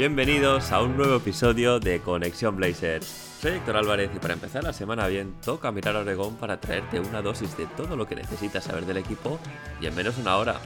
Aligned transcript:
Bienvenidos 0.00 0.72
a 0.72 0.80
un 0.80 0.96
nuevo 0.96 1.16
episodio 1.16 1.78
de 1.78 2.00
Conexión 2.00 2.56
Blazers. 2.56 3.04
Soy 3.38 3.52
Héctor 3.52 3.76
Álvarez 3.76 4.10
y 4.16 4.18
para 4.18 4.32
empezar 4.32 4.64
la 4.64 4.72
semana 4.72 5.06
bien, 5.08 5.34
toca 5.44 5.70
mirar 5.72 5.94
a 5.94 5.98
Oregón 5.98 6.36
para 6.36 6.58
traerte 6.58 6.98
una 7.00 7.20
dosis 7.20 7.54
de 7.58 7.66
todo 7.66 7.96
lo 7.96 8.08
que 8.08 8.14
necesitas 8.14 8.64
saber 8.64 8.86
del 8.86 8.96
equipo 8.96 9.38
y 9.78 9.84
en 9.84 9.94
menos 9.94 10.16
una 10.16 10.38
hora. 10.38 10.58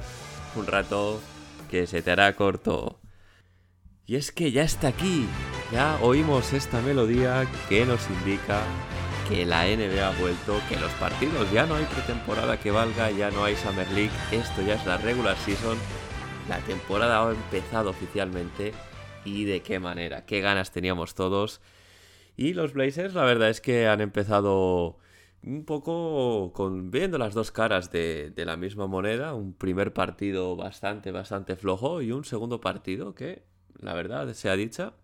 Un 0.54 0.68
rato 0.68 1.20
que 1.68 1.88
se 1.88 2.00
te 2.00 2.12
hará 2.12 2.36
corto. 2.36 3.00
Y 4.06 4.14
es 4.14 4.30
que 4.30 4.52
ya 4.52 4.62
está 4.62 4.86
aquí, 4.86 5.26
ya 5.72 5.98
oímos 6.00 6.52
esta 6.52 6.80
melodía 6.80 7.44
que 7.68 7.84
nos 7.86 8.08
indica 8.08 8.60
que 9.28 9.44
la 9.44 9.64
NBA 9.64 10.10
ha 10.10 10.20
vuelto, 10.20 10.60
que 10.68 10.78
los 10.78 10.92
partidos 10.92 11.50
ya 11.50 11.66
no 11.66 11.74
hay 11.74 11.86
pretemporada 11.86 12.60
que 12.60 12.70
valga, 12.70 13.10
ya 13.10 13.32
no 13.32 13.42
hay 13.42 13.56
Summer 13.56 13.90
League, 13.90 14.12
esto 14.30 14.62
ya 14.62 14.74
es 14.74 14.86
la 14.86 14.96
regular 14.96 15.36
season, 15.38 15.76
la 16.48 16.58
temporada 16.58 17.26
ha 17.26 17.32
empezado 17.32 17.90
oficialmente 17.90 18.72
y 19.24 19.44
de 19.44 19.62
qué 19.62 19.78
manera, 19.78 20.26
qué 20.26 20.40
ganas 20.40 20.72
teníamos 20.72 21.14
todos. 21.14 21.60
Y 22.36 22.54
los 22.54 22.72
Blazers, 22.72 23.14
la 23.14 23.24
verdad 23.24 23.50
es 23.50 23.60
que 23.60 23.86
han 23.86 24.00
empezado 24.00 24.98
un 25.42 25.64
poco 25.64 26.52
con 26.54 26.90
viendo 26.90 27.18
las 27.18 27.34
dos 27.34 27.52
caras 27.52 27.92
de, 27.92 28.30
de, 28.30 28.44
la 28.44 28.56
misma 28.56 28.86
moneda. 28.86 29.34
Un 29.34 29.54
primer 29.54 29.92
partido 29.92 30.56
bastante, 30.56 31.12
bastante 31.12 31.56
flojo 31.56 32.02
y 32.02 32.12
un 32.12 32.24
segundo 32.24 32.60
partido 32.60 33.14
que, 33.14 33.44
la 33.78 33.94
verdad, 33.94 34.32
sea 34.34 34.56
dicha, 34.56 34.94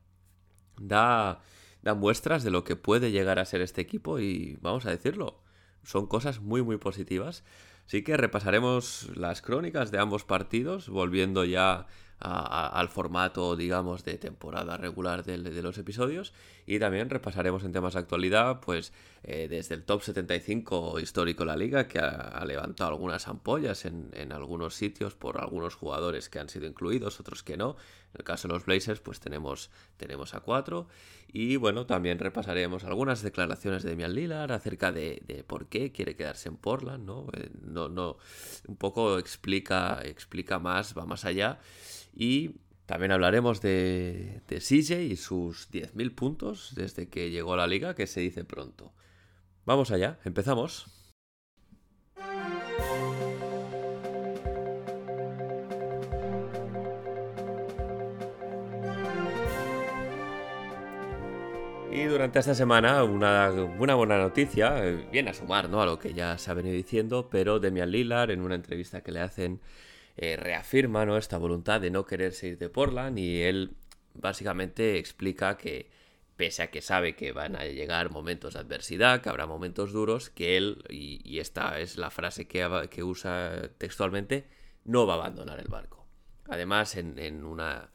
da, 0.80 1.40
da 1.82 1.94
muestras 1.94 2.42
de 2.42 2.50
lo 2.50 2.64
que 2.64 2.76
puede 2.76 3.10
llegar 3.10 3.38
a 3.38 3.44
ser 3.44 3.60
este 3.60 3.80
equipo 3.80 4.18
y 4.18 4.58
vamos 4.60 4.86
a 4.86 4.90
decirlo, 4.90 5.42
son 5.82 6.06
cosas 6.06 6.40
muy, 6.40 6.62
muy 6.62 6.78
positivas. 6.78 7.44
Así 7.86 8.02
que 8.02 8.16
repasaremos 8.16 9.10
las 9.16 9.42
crónicas 9.42 9.90
de 9.90 9.98
ambos 9.98 10.24
partidos, 10.24 10.88
volviendo 10.88 11.44
ya 11.44 11.86
al 12.20 12.88
formato, 12.90 13.56
digamos, 13.56 14.04
de 14.04 14.18
temporada 14.18 14.76
regular 14.76 15.24
de, 15.24 15.38
de, 15.38 15.62
los 15.62 15.78
episodios. 15.78 16.34
Y 16.66 16.78
también 16.78 17.08
repasaremos 17.08 17.64
en 17.64 17.72
temas 17.72 17.94
de 17.94 18.00
actualidad, 18.00 18.60
pues 18.60 18.92
eh, 19.22 19.48
desde 19.48 19.74
el 19.74 19.84
top 19.84 20.02
75 20.02 21.00
histórico 21.00 21.44
de 21.44 21.46
la 21.46 21.56
liga, 21.56 21.88
que 21.88 21.98
ha, 21.98 22.44
levantado 22.44 22.90
algunas 22.90 23.26
ampollas 23.26 23.86
en, 23.86 24.32
algunos 24.32 24.74
sitios 24.74 25.14
por 25.14 25.40
algunos 25.40 25.74
jugadores 25.74 26.28
que 26.28 26.38
han 26.38 26.48
sido 26.48 26.66
incluidos, 26.66 27.20
otros 27.20 27.42
que 27.42 27.56
no. 27.56 27.76
En 28.12 28.18
el 28.18 28.24
caso 28.24 28.48
de 28.48 28.54
los 28.54 28.66
Blazers, 28.66 29.00
pues 29.00 29.18
tenemos, 29.18 29.70
tenemos 29.96 30.34
a 30.34 30.40
cuatro. 30.40 30.88
Y 31.32 31.56
bueno, 31.56 31.86
también 31.86 32.18
repasaremos 32.18 32.84
algunas 32.84 33.22
declaraciones 33.22 33.82
de 33.82 33.90
Damian 33.90 34.14
Lillard 34.14 34.52
acerca 34.52 34.92
de, 34.92 35.22
de 35.26 35.42
por 35.44 35.68
qué 35.68 35.92
quiere 35.92 36.16
quedarse 36.16 36.48
en 36.48 36.56
Portland, 36.56 37.04
¿no? 37.04 37.28
Eh, 37.32 37.50
no, 37.62 37.88
no 37.88 38.18
un 38.68 38.76
poco 38.76 39.18
explica, 39.18 40.00
explica 40.04 40.58
más, 40.58 40.96
va 40.96 41.06
más 41.06 41.24
allá. 41.24 41.60
Y 42.12 42.56
también 42.86 43.12
hablaremos 43.12 43.60
de, 43.60 44.42
de 44.48 44.58
CJ 44.58 45.02
y 45.02 45.16
sus 45.16 45.70
10.000 45.70 46.14
puntos 46.14 46.72
desde 46.74 47.08
que 47.08 47.30
llegó 47.30 47.54
a 47.54 47.56
la 47.56 47.66
liga, 47.66 47.94
que 47.94 48.06
se 48.06 48.20
dice 48.20 48.44
pronto. 48.44 48.92
Vamos 49.64 49.90
allá, 49.90 50.18
empezamos. 50.24 51.00
Y 61.92 62.04
durante 62.04 62.38
esta 62.38 62.54
semana 62.54 63.02
una, 63.02 63.50
buena 63.50 64.16
noticia, 64.16 64.86
eh, 64.86 65.08
viene 65.10 65.30
a 65.30 65.34
sumar 65.34 65.68
¿no? 65.68 65.82
a 65.82 65.86
lo 65.86 65.98
que 65.98 66.14
ya 66.14 66.38
se 66.38 66.50
ha 66.50 66.54
venido 66.54 66.74
diciendo, 66.74 67.28
pero 67.30 67.58
Demian 67.58 67.90
Lillard 67.90 68.30
en 68.30 68.42
una 68.42 68.54
entrevista 68.54 69.02
que 69.02 69.10
le 69.10 69.20
hacen 69.20 69.60
eh, 70.16 70.36
reafirma 70.36 71.06
¿no? 71.06 71.16
esta 71.16 71.38
voluntad 71.38 71.80
de 71.80 71.90
no 71.90 72.04
quererse 72.04 72.48
ir 72.48 72.58
de 72.58 72.68
Portland 72.68 73.18
y 73.18 73.42
él 73.42 73.76
básicamente 74.14 74.98
explica 74.98 75.56
que 75.56 75.90
pese 76.36 76.62
a 76.62 76.70
que 76.70 76.80
sabe 76.80 77.16
que 77.16 77.32
van 77.32 77.54
a 77.54 77.66
llegar 77.66 78.10
momentos 78.10 78.54
de 78.54 78.60
adversidad, 78.60 79.20
que 79.20 79.28
habrá 79.28 79.46
momentos 79.46 79.92
duros, 79.92 80.30
que 80.30 80.56
él, 80.56 80.82
y, 80.88 81.38
esta 81.38 81.78
es 81.78 81.98
la 81.98 82.10
frase 82.10 82.48
que, 82.48 82.66
que, 82.90 83.02
usa 83.02 83.68
textualmente, 83.76 84.46
no 84.86 85.06
va 85.06 85.14
a 85.14 85.16
abandonar 85.16 85.60
el 85.60 85.68
barco. 85.68 86.06
Además, 86.48 86.96
en, 86.96 87.18
en, 87.18 87.44
una, 87.44 87.90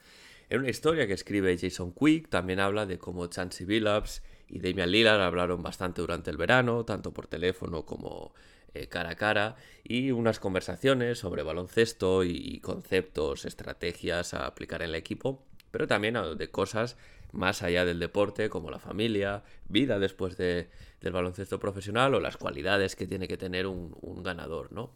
en 0.50 0.60
una 0.60 0.70
historia 0.70 1.08
que 1.08 1.14
escribe 1.14 1.58
Jason 1.58 1.92
Quick, 1.92 2.30
también 2.30 2.60
habla 2.60 2.86
de 2.86 3.00
cómo 3.00 3.26
Chancey 3.26 3.66
Billups 3.66 4.22
y 4.48 4.60
Damian 4.60 4.92
Lillard 4.92 5.22
hablaron 5.22 5.64
bastante 5.64 6.02
durante 6.02 6.30
el 6.30 6.38
verano, 6.38 6.86
tanto 6.86 7.12
por 7.14 7.26
teléfono 7.26 7.84
como 7.84 8.36
eh, 8.76 8.88
cara 8.88 9.12
a 9.12 9.16
cara 9.16 9.56
y 9.84 10.12
unas 10.12 10.40
conversaciones 10.40 11.20
sobre 11.20 11.44
baloncesto 11.44 12.26
y 12.26 12.60
conceptos, 12.60 13.46
estrategias 13.46 14.34
a 14.34 14.46
aplicar 14.46 14.82
en 14.82 14.90
el 14.90 14.96
equipo, 14.96 15.46
pero 15.72 15.88
también 15.88 16.18
de 16.38 16.52
cosas 16.52 16.98
más 17.32 17.64
allá 17.64 17.86
del 17.86 18.00
deporte, 18.00 18.50
como 18.50 18.70
la 18.70 18.80
familia, 18.80 19.44
vida 19.70 19.98
después 19.98 20.36
de, 20.36 20.70
del 21.00 21.14
baloncesto 21.14 21.60
profesional 21.60 22.16
o 22.16 22.20
las 22.20 22.36
cualidades 22.36 22.96
que 22.96 23.08
tiene 23.08 23.28
que 23.28 23.38
tener 23.38 23.66
un, 23.68 24.24
ganador, 24.24 24.72
¿no? 24.74 24.92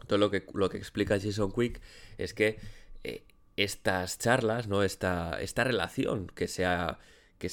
Entonces 0.00 0.20
lo 0.20 0.30
que, 0.30 0.46
lo 0.54 0.70
que 0.70 0.78
explica 0.78 1.20
Jason 1.20 1.52
Quick 1.52 1.80
es 2.18 2.32
que 2.32 2.58
eh, 3.02 3.24
estas 3.56 4.18
charlas, 4.18 4.66
¿no? 4.66 4.82
Esta, 4.82 5.40
esta 5.40 5.64
relación 5.64 6.26
que 6.34 6.48
se 6.48 6.64
ha, 6.64 6.98
que 7.38 7.50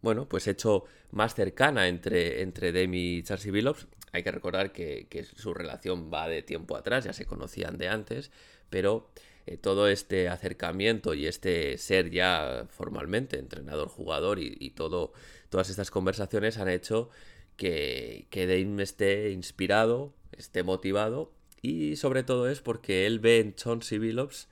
bueno, 0.00 0.28
pues 0.28 0.46
hecho 0.48 0.84
más 1.12 1.34
cercana 1.34 1.88
entre, 1.88 2.42
entre 2.42 2.72
Demi 2.72 3.16
y 3.16 3.22
Charlie 3.22 3.50
Billups 3.50 3.86
hay 4.12 4.22
que 4.22 4.30
recordar 4.30 4.72
que, 4.72 5.26
su 5.36 5.54
relación 5.54 6.10
va 6.12 6.28
de 6.28 6.42
tiempo 6.42 6.76
atrás, 6.76 7.04
ya 7.04 7.12
se 7.12 7.26
conocían 7.26 7.78
de 7.78 7.88
antes, 7.88 8.30
pero 8.70 9.10
eh, 9.46 9.56
todo 9.56 9.88
este 9.88 10.28
acercamiento 10.28 11.14
y 11.14 11.26
este 11.26 11.78
ser 11.78 12.10
ya 12.10 12.66
formalmente 12.70 13.38
entrenador-jugador 13.38 14.38
y, 14.38 14.56
y, 14.58 14.70
todo, 14.70 15.12
todas 15.48 15.70
estas 15.70 15.90
conversaciones 15.90 16.58
han 16.58 16.68
hecho 16.68 17.10
que, 17.56 18.26
que 18.30 18.46
Dame 18.46 18.82
esté 18.82 19.30
inspirado, 19.30 20.14
esté 20.32 20.62
motivado 20.62 21.32
y 21.60 21.96
sobre 21.96 22.22
todo 22.22 22.48
es 22.48 22.60
porque 22.60 23.04
él 23.06 23.18
ve 23.18 23.40
en 23.40 23.54
Chauncey 23.54 23.98
Billups 23.98 24.48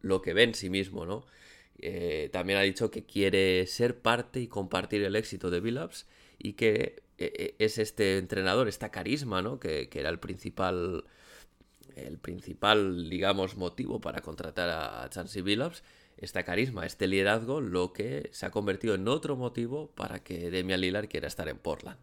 lo 0.00 0.20
que 0.22 0.34
ve 0.34 0.42
en 0.42 0.54
sí 0.54 0.68
mismo, 0.68 1.06
¿no? 1.06 1.24
Eh, 1.78 2.28
también 2.32 2.58
ha 2.58 2.62
dicho 2.62 2.90
que 2.90 3.04
quiere 3.04 3.64
ser 3.66 4.00
parte 4.00 4.40
y 4.40 4.48
compartir 4.48 5.02
el 5.04 5.14
éxito 5.14 5.50
de 5.50 5.60
Billups 5.60 6.06
y 6.38 6.54
que 6.54 7.02
es 7.18 7.78
este 7.78 8.18
entrenador, 8.18 8.68
esta 8.68 8.90
carisma, 8.90 9.42
¿no? 9.42 9.58
Que, 9.58 9.88
que, 9.88 10.00
era 10.00 10.08
el 10.08 10.20
principal, 10.20 11.04
el 11.96 12.18
principal, 12.18 13.10
digamos, 13.10 13.56
motivo 13.56 14.00
para 14.00 14.20
contratar 14.20 14.70
a 14.70 15.08
Chansey 15.10 15.42
Billups, 15.42 15.82
esta 16.16 16.44
carisma, 16.44 16.86
este 16.86 17.06
liderazgo, 17.06 17.60
lo 17.60 17.92
que 17.92 18.28
se 18.32 18.46
ha 18.46 18.50
convertido 18.50 18.94
en 18.94 19.06
otro 19.08 19.36
motivo 19.36 19.90
para 19.94 20.22
que 20.22 20.50
Damian 20.50 20.80
Lillard 20.80 21.08
quiera 21.08 21.28
estar 21.28 21.48
en 21.48 21.58
Portland. 21.58 21.98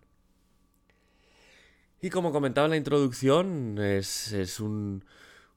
Y 2.01 2.09
como 2.09 2.31
comentaba 2.31 2.65
en 2.65 2.71
la 2.71 2.77
introducción, 2.77 3.77
es, 3.79 4.31
es 4.31 4.59
un, 4.59 5.05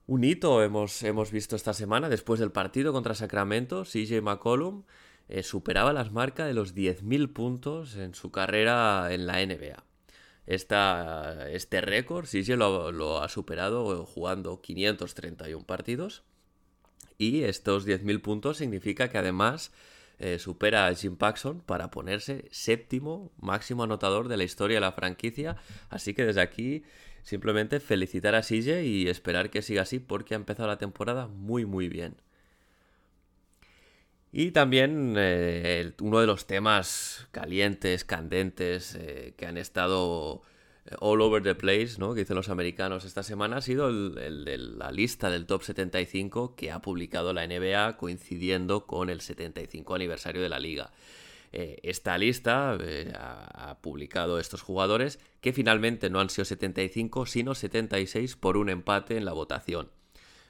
un, 0.07 0.25
hito, 0.25 0.63
hemos, 0.63 1.03
hemos 1.03 1.31
visto 1.31 1.57
esta 1.57 1.75
semana, 1.75 2.09
después 2.09 2.41
del 2.41 2.53
partido 2.53 2.93
contra 2.93 3.15
Sacramento, 3.15 3.85
CJ 3.85 4.23
McCollum 4.23 4.85
eh, 5.29 5.43
superaba 5.43 5.93
las 5.93 6.11
marcas 6.13 6.47
de 6.47 6.55
los 6.55 6.75
10.000 6.75 7.33
puntos 7.33 7.97
en 7.97 8.15
su 8.15 8.31
carrera 8.31 9.09
en 9.13 9.27
la 9.27 9.45
NBA. 9.45 9.85
Este 10.47 11.81
récord 11.83 12.25
sí 12.25 12.43
se 12.43 12.57
lo, 12.57 13.23
ha 13.23 13.29
superado 13.29 14.07
jugando 14.07 14.63
531 14.63 15.67
partidos. 15.67 16.23
Y 17.19 17.43
estos 17.43 17.87
10.000 17.87 18.23
puntos 18.23 18.57
significa 18.57 19.11
que 19.11 19.19
además 19.19 19.73
eh, 20.19 20.39
supera 20.39 20.87
a 20.87 20.95
Jim 20.95 21.17
Paxson 21.17 21.61
para 21.61 21.91
ponerse 21.91 22.47
séptimo 22.51 23.31
máximo 23.39 23.83
anotador 23.83 24.29
de 24.29 24.39
la 24.39 24.45
historia 24.45 24.77
de 24.77 24.81
la 24.81 24.93
franquicia. 24.93 25.57
Así 25.91 26.15
que 26.15 26.25
desde 26.25 26.41
aquí 26.41 26.85
simplemente 27.23 27.79
felicitar 27.79 28.35
a 28.35 28.43
CJ 28.43 28.85
y 28.85 29.09
esperar 29.09 29.51
que 29.51 29.61
siga 29.61 29.83
así 29.83 29.99
porque 29.99 30.33
ha 30.33 30.37
empezado 30.37 30.69
la 30.69 30.79
temporada 30.79 31.27
muy 31.27 31.67
muy 31.67 31.91
bien. 31.91 32.17
Y 34.33 34.51
también 34.51 35.15
eh, 35.17 35.93
uno 36.01 36.21
de 36.21 36.27
los 36.27 36.47
temas 36.47 37.27
calientes, 37.31 38.05
candentes, 38.05 38.95
eh, 38.95 39.35
que 39.37 39.47
han 39.47 39.57
estado 39.57 40.43
all 41.01 41.21
over 41.21 41.43
the 41.43 41.55
place, 41.55 41.99
¿no? 41.99 42.15
Que 42.15 42.21
dicen 42.21 42.37
los 42.37 42.49
americanos 42.49 43.05
esta 43.05 43.23
semana 43.23 43.59
ha 43.59 43.61
sido 43.61 43.89
el, 43.89 44.79
la 44.79 44.91
lista 44.91 45.31
del 45.31 45.47
top 45.47 45.63
75 45.63 46.57
que 46.57 46.71
ha 46.71 46.81
publicado 46.81 47.33
la 47.33 47.47
NBA 47.47 47.97
coincidiendo 47.97 48.87
con 48.87 49.11
el 49.11 49.21
75 49.21 49.95
aniversario 49.95 50.43
de 50.43 50.49
la 50.49 50.59
liga. 50.59 50.91
Eh, 51.53 51.79
esta 51.83 52.19
lista 52.19 52.77
eh, 52.81 53.13
ha, 53.15 53.79
publicado 53.81 54.39
estos 54.39 54.61
jugadores 54.61 55.19
que 55.41 55.53
finalmente 55.53 56.11
no 56.11 56.21
han 56.21 56.29
sido 56.29 56.45
75 56.45 57.25
sino 57.25 57.55
76 57.55 58.37
por 58.37 58.57
un 58.57 58.69
empate 58.69 59.17
en 59.17 59.25
la 59.25 59.33
votación. 59.33 59.91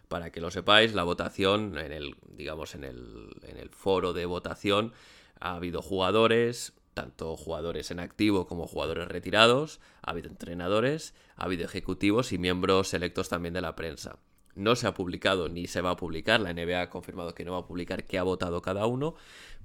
Para 0.09 0.31
que 0.31 0.41
lo 0.41 0.51
sepáis, 0.51 0.95
la 0.95 1.05
votación 1.05 1.77
en 1.79 1.93
el 1.93 2.17
digamos 2.39 2.75
en 2.75 2.85
el, 2.85 3.31
en 3.43 3.59
el 3.59 3.69
foro 3.71 4.13
de 4.13 4.27
votación 4.27 4.93
ha 5.41 5.55
habido 5.55 5.83
jugadores, 5.83 6.73
tanto 6.95 7.37
jugadores 7.37 7.91
en 7.91 8.01
activo 8.01 8.47
como 8.47 8.67
jugadores 8.67 9.09
retirados, 9.09 9.81
ha 10.03 10.11
habido 10.11 10.29
entrenadores, 10.29 11.15
ha 11.37 11.45
habido 11.45 11.65
ejecutivos 11.65 12.33
y 12.33 12.39
miembros 12.39 12.95
electos 12.95 13.29
también 13.29 13.55
de 13.55 13.61
la 13.61 13.77
prensa. 13.77 14.19
No 14.55 14.75
se 14.75 14.89
ha 14.89 14.95
publicado 14.95 15.49
ni 15.49 15.69
se 15.69 15.81
va 15.81 15.91
a 15.91 15.97
publicar, 15.97 16.41
la 16.41 16.53
NBA 16.53 16.83
ha 16.83 16.91
confirmado 16.91 17.35
que 17.35 17.45
no 17.45 17.53
va 17.53 17.59
a 17.59 17.67
publicar 17.67 18.05
qué 18.05 18.19
ha 18.19 18.25
votado 18.25 18.61
cada 18.63 18.87
uno, 18.87 19.15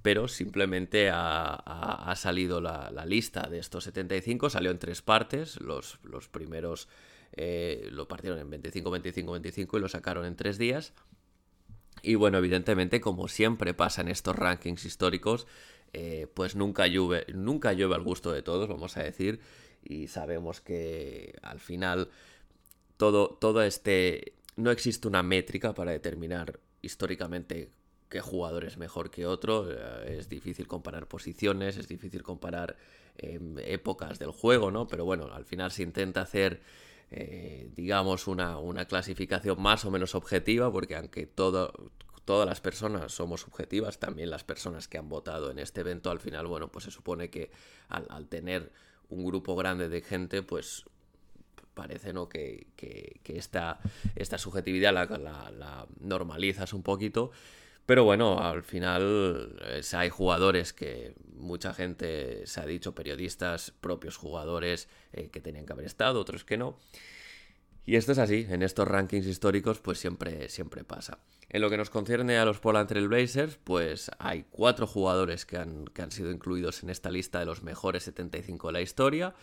pero 0.03 0.27
simplemente 0.27 1.09
ha, 1.11 2.13
salido 2.15 2.61
la, 2.61 2.91
lista 3.07 3.47
de 3.49 3.57
estos 3.57 3.85
75, 3.85 4.51
salió 4.51 4.69
en 4.69 4.77
tres 4.77 5.01
partes, 5.01 5.59
los, 5.59 5.97
los 6.03 6.27
primeros 6.27 6.87
eh, 7.35 7.87
lo 7.91 8.07
partieron 8.07 8.39
en 8.39 8.49
25, 8.49 8.91
25, 8.91 9.31
25 9.31 9.77
y 9.77 9.81
lo 9.81 9.89
sacaron 9.89 10.25
en 10.25 10.35
tres 10.35 10.57
días. 10.57 10.93
Y 12.01 12.15
bueno, 12.15 12.37
evidentemente, 12.37 13.01
como 13.01 13.27
siempre 13.27 13.73
pasa 13.73 14.01
en 14.01 14.09
estos 14.09 14.35
rankings 14.35 14.85
históricos, 14.85 15.47
eh, 15.93 16.27
pues 16.33 16.55
nunca 16.55 16.87
llueve, 16.87 17.25
nunca 17.33 17.73
llueve 17.73 17.95
al 17.95 18.03
gusto 18.03 18.31
de 18.31 18.41
todos, 18.41 18.67
vamos 18.67 18.97
a 18.97 19.03
decir, 19.03 19.39
y 19.83 20.07
sabemos 20.07 20.59
que 20.59 21.35
al 21.41 21.59
final 21.59 22.09
todo, 22.97 23.29
todo 23.29 23.63
este... 23.63 24.33
No 24.55 24.69
existe 24.69 25.07
una 25.07 25.23
métrica 25.23 25.73
para 25.73 25.91
determinar 25.91 26.59
históricamente 26.81 27.71
qué 28.09 28.21
jugador 28.21 28.65
es 28.65 28.77
mejor 28.77 29.09
que 29.09 29.25
otro, 29.25 29.71
eh, 29.71 30.17
es 30.19 30.29
difícil 30.29 30.67
comparar 30.67 31.07
posiciones, 31.07 31.77
es 31.77 31.87
difícil 31.87 32.21
comparar 32.21 32.75
em, 33.17 33.57
épocas 33.59 34.19
del 34.19 34.31
juego, 34.31 34.69
¿no? 34.69 34.87
Pero 34.87 35.05
bueno, 35.05 35.33
al 35.33 35.45
final 35.45 35.71
se 35.71 35.83
intenta 35.83 36.21
hacer... 36.21 36.61
Eh, 37.15 37.69
digamos, 37.75 38.25
una, 38.25 38.57
una, 38.57 38.85
clasificación 38.85 39.61
más 39.61 39.85
o 39.85 39.91
menos 39.91 40.15
objetiva, 40.15 40.71
porque 40.71 40.95
aunque 40.95 41.27
todas 41.27 41.69
las 42.25 42.59
personas 42.59 43.11
somos 43.11 43.41
subjetivas, 43.41 43.99
también 43.99 44.31
las 44.31 44.43
personas 44.43 44.87
que 44.87 44.97
han 44.97 45.09
votado 45.09 45.51
en 45.51 45.59
este 45.59 45.81
evento, 45.81 46.09
al 46.09 46.19
final, 46.19 46.47
bueno, 46.47 46.69
pues 46.69 46.85
se 46.85 46.91
supone 46.91 47.29
que 47.29 47.51
al, 47.87 48.27
tener 48.29 48.71
un 49.09 49.25
grupo 49.25 49.55
grande 49.55 49.89
de 49.89 50.01
gente, 50.01 50.41
pues 50.41 50.85
parece 51.75 52.13
¿no? 52.13 52.27
que, 52.27 52.65
esta, 53.25 53.79
esta, 54.15 54.39
subjetividad 54.39 54.91
la, 54.91 55.87
normalizas 55.99 56.73
un 56.73 56.81
poquito. 56.81 57.29
Pero 57.85 58.05
bueno, 58.05 58.39
al 58.39 58.63
final 58.63 59.57
eh, 59.61 59.81
hay 59.93 60.09
jugadores 60.09 60.71
que 60.71 61.15
mucha 61.35 61.73
gente 61.73 62.47
se 62.47 62.61
ha 62.61 62.65
dicho, 62.65 62.95
periodistas, 62.95 63.71
propios 63.71 64.15
jugadores 64.15 64.87
eh, 65.11 65.29
que 65.29 65.41
tenían 65.41 65.65
que 65.65 65.73
haber 65.73 65.85
estado, 65.85 66.19
otros 66.19 66.45
que 66.45 66.57
no. 66.57 66.77
Y 67.85 67.97
esto 67.97 68.13
es 68.13 68.17
así, 68.17 68.47
en 68.49 68.63
estos 68.63 68.87
rankings 68.87 69.27
históricos 69.27 69.79
pues 69.79 69.99
siempre, 69.99 70.47
siempre 70.47 70.85
pasa. 70.85 71.19
En 71.49 71.61
lo 71.61 71.69
que 71.69 71.75
nos 71.75 71.89
concierne 71.89 72.37
a 72.37 72.45
los 72.45 72.59
Portland 72.59 72.87
Trail 72.87 73.09
Blazers, 73.09 73.59
pues 73.61 74.09
hay 74.19 74.45
cuatro 74.49 74.87
jugadores 74.87 75.45
que 75.45 75.57
han, 75.57 75.85
que 75.85 76.01
han 76.01 76.11
sido 76.11 76.31
incluidos 76.31 76.83
en 76.83 76.89
esta 76.89 77.11
lista 77.11 77.39
de 77.39 77.45
los 77.45 77.63
mejores 77.63 78.03
75 78.03 78.67
de 78.67 78.73
la 78.73 78.81
historia. 78.81 79.35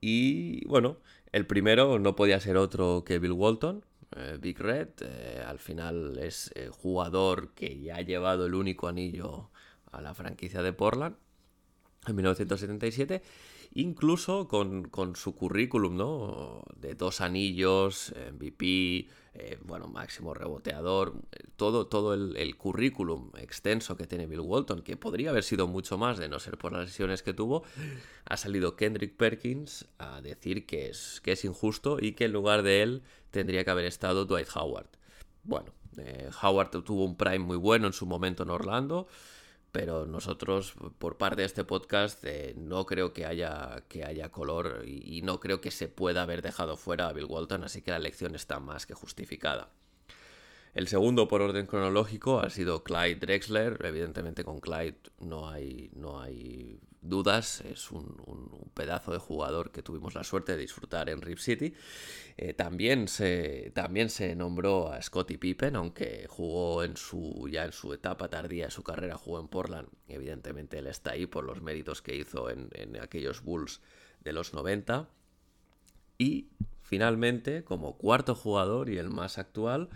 Y 0.00 0.66
bueno, 0.66 0.98
el 1.30 1.46
primero 1.46 2.00
no 2.00 2.16
podía 2.16 2.40
ser 2.40 2.56
otro 2.56 3.04
que 3.04 3.20
Bill 3.20 3.32
Walton, 3.32 3.84
eh, 4.16 4.38
Big 4.40 4.58
Red. 4.58 4.88
Eh, 5.00 5.42
al 5.46 5.58
final 5.58 6.18
es 6.18 6.50
eh, 6.54 6.68
jugador 6.70 7.52
que 7.54 7.80
ya 7.80 7.96
ha 7.96 8.02
llevado 8.02 8.46
el 8.46 8.54
único 8.54 8.88
anillo 8.88 9.50
a 9.92 10.00
la 10.00 10.14
franquicia 10.14 10.62
de 10.62 10.72
Portland 10.72 11.16
en 12.06 12.16
1977 12.16 13.22
incluso 13.72 14.48
con, 14.48 14.90
su 15.14 15.34
currículum, 15.34 15.96
¿no? 15.96 16.62
De 16.76 16.94
dos 16.94 17.20
anillos, 17.20 18.12
MVP, 18.32 19.08
eh, 19.34 19.58
bueno, 19.62 19.86
máximo 19.86 20.34
reboteador, 20.34 21.14
todo, 21.56 21.86
todo 21.86 22.14
el, 22.14 22.56
currículum 22.56 23.30
extenso 23.38 23.96
que 23.96 24.06
tiene 24.06 24.26
Bill 24.26 24.40
Walton, 24.40 24.82
que 24.82 24.96
podría 24.96 25.30
haber 25.30 25.44
sido 25.44 25.68
mucho 25.68 25.98
más 25.98 26.18
de 26.18 26.28
no 26.28 26.40
ser 26.40 26.58
por 26.58 26.72
las 26.72 26.86
lesiones 26.86 27.22
que 27.22 27.32
tuvo, 27.32 27.62
ha 28.24 28.36
salido 28.36 28.76
Kendrick 28.76 29.16
Perkins 29.16 29.86
a 29.98 30.20
decir 30.20 30.66
que 30.66 30.88
es, 30.88 31.20
que 31.22 31.32
es 31.32 31.44
injusto 31.44 31.98
y 32.00 32.12
que 32.12 32.24
en 32.24 32.32
lugar 32.32 32.62
de 32.62 32.82
él 32.82 33.02
tendría 33.30 33.64
que 33.64 33.70
haber 33.70 33.84
estado 33.84 34.24
Dwight 34.24 34.48
Howard. 34.54 34.88
Bueno, 35.44 35.72
eh, 35.96 36.28
Howard 36.42 36.70
tuvo 36.82 37.04
un 37.04 37.16
prime 37.16 37.38
muy 37.38 37.56
bueno 37.56 37.86
en 37.86 37.92
su 37.92 38.06
momento 38.06 38.42
en 38.42 38.50
Orlando 38.50 39.06
pero 39.72 40.06
nosotros 40.06 40.74
por 40.98 41.16
parte 41.16 41.42
de 41.42 41.46
este 41.46 41.64
podcast 41.64 42.24
eh, 42.24 42.54
no 42.56 42.86
creo 42.86 43.12
que 43.12 43.26
haya, 43.26 43.84
que 43.88 44.04
haya 44.04 44.30
color 44.30 44.84
y, 44.86 45.22
no 45.22 45.38
creo 45.38 45.60
que 45.60 45.70
se 45.70 45.88
pueda 45.88 46.22
haber 46.22 46.42
dejado 46.42 46.76
fuera 46.76 47.08
a 47.08 47.12
Bill 47.12 47.26
Walton, 47.26 47.64
así 47.64 47.82
que 47.82 47.90
la 47.90 47.98
elección 47.98 48.34
está 48.34 48.58
más 48.58 48.86
que 48.86 48.94
justificada. 48.94 49.70
El 50.72 50.88
segundo 50.88 51.28
por 51.28 51.42
orden 51.42 51.66
cronológico 51.66 52.40
ha 52.40 52.48
sido 52.48 52.82
Clyde 52.84 53.16
Drexler, 53.16 53.78
evidentemente 53.84 54.44
con 54.44 54.60
Clyde 54.60 54.98
no 55.18 55.48
hay, 55.48 55.90
no 55.94 56.20
hay 56.20 56.80
dudas, 57.02 57.62
es 57.62 57.90
un, 57.90 58.70
pedazo 58.74 59.12
de 59.12 59.18
jugador 59.18 59.72
que 59.72 59.82
tuvimos 59.82 60.14
la 60.14 60.24
suerte 60.24 60.52
de 60.52 60.58
disfrutar 60.58 61.08
en 61.08 61.22
Rip 61.22 61.38
City. 61.38 61.74
Eh, 62.36 62.54
también, 62.54 63.08
se, 63.08 63.72
también 63.74 64.10
se 64.10 64.34
nombró 64.34 64.92
a 64.92 65.02
Scottie 65.02 65.38
Pippen, 65.38 65.76
aunque 65.76 66.26
jugó 66.28 66.84
en 66.84 66.96
su, 66.96 67.48
ya 67.50 67.64
en 67.64 67.72
su 67.72 67.92
etapa 67.92 68.28
tardía 68.28 68.66
de 68.66 68.70
su 68.70 68.82
carrera, 68.82 69.16
jugó 69.16 69.40
en 69.40 69.48
Portland. 69.48 69.88
Evidentemente 70.08 70.78
él 70.78 70.86
está 70.86 71.12
ahí 71.12 71.26
por 71.26 71.44
los 71.44 71.62
méritos 71.62 72.02
que 72.02 72.16
hizo 72.16 72.50
en, 72.50 72.68
en 72.72 73.00
aquellos 73.00 73.42
Bulls 73.42 73.80
de 74.20 74.32
los 74.32 74.54
90. 74.54 75.08
Y 76.18 76.48
finalmente, 76.82 77.64
como 77.64 77.96
cuarto 77.96 78.34
jugador 78.34 78.90
y 78.90 78.98
el 78.98 79.10
más 79.10 79.38
actual, 79.38 79.88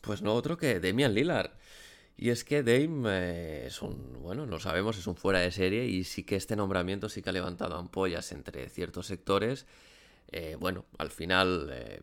pues 0.00 0.22
no 0.22 0.34
otro 0.34 0.56
que 0.56 0.80
Demian 0.80 1.14
Lillard. 1.14 1.52
Y 2.16 2.30
es 2.30 2.44
que 2.44 2.62
Dame 2.62 3.08
eh, 3.10 3.66
es 3.66 3.82
un, 3.82 4.22
bueno, 4.22 4.46
lo 4.46 4.60
sabemos, 4.60 4.98
es 4.98 5.06
un 5.06 5.16
fuera 5.16 5.40
de 5.40 5.50
serie 5.50 5.86
y 5.86 6.04
sí 6.04 6.24
que 6.24 6.36
este 6.36 6.56
nombramiento 6.56 7.08
sí 7.08 7.22
que 7.22 7.30
ha 7.30 7.32
levantado 7.32 7.76
ampollas 7.76 8.32
entre 8.32 8.68
ciertos 8.68 9.06
sectores. 9.06 9.66
Eh, 10.30 10.56
bueno, 10.58 10.84
al 10.98 11.10
final 11.10 11.68
eh, 11.72 12.00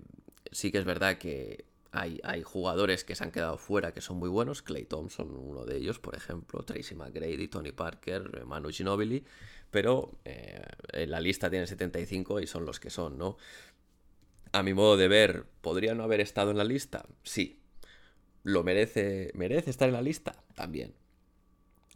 sí 0.52 0.72
que 0.72 0.80
es 0.80 0.86
verdad 0.86 1.18
que 1.18 1.66
hay, 1.92 2.20
hay, 2.24 2.44
jugadores 2.44 3.04
que 3.04 3.16
se 3.16 3.24
han 3.24 3.32
quedado 3.32 3.58
fuera 3.58 3.94
que 3.94 4.02
son 4.02 4.18
muy 4.18 4.30
buenos. 4.30 4.62
Clay 4.62 4.86
Thompson, 4.86 5.36
uno 5.36 5.66
de 5.66 5.78
ellos, 5.78 6.00
por 6.00 6.16
ejemplo, 6.16 6.64
Tracy 6.64 6.96
McGrady, 6.96 7.48
Tony 7.48 7.72
Parker, 7.72 8.46
Manu 8.46 8.70
Ginobili. 8.70 9.24
Pero 9.72 10.18
en 10.24 11.12
la 11.12 11.22
lista 11.22 11.50
tiene 11.50 11.68
75 11.68 12.40
y 12.40 12.48
son 12.48 12.66
los 12.66 12.80
que 12.80 12.90
son, 12.90 13.20
¿no? 13.20 13.38
A 14.52 14.64
mi 14.64 14.74
modo 14.74 14.98
de 14.98 15.08
ver, 15.08 15.46
¿podría 15.62 15.94
no 15.94 16.04
haber 16.04 16.22
estado 16.22 16.50
en 16.50 16.58
la 16.58 16.64
lista? 16.64 17.06
Sí, 17.24 17.59
¿Lo 18.44 18.64
merece, 18.64 19.32
merece 19.34 19.70
estar 19.70 19.88
en 19.88 19.94
la 19.94 20.02
lista? 20.02 20.34
También. 20.56 20.94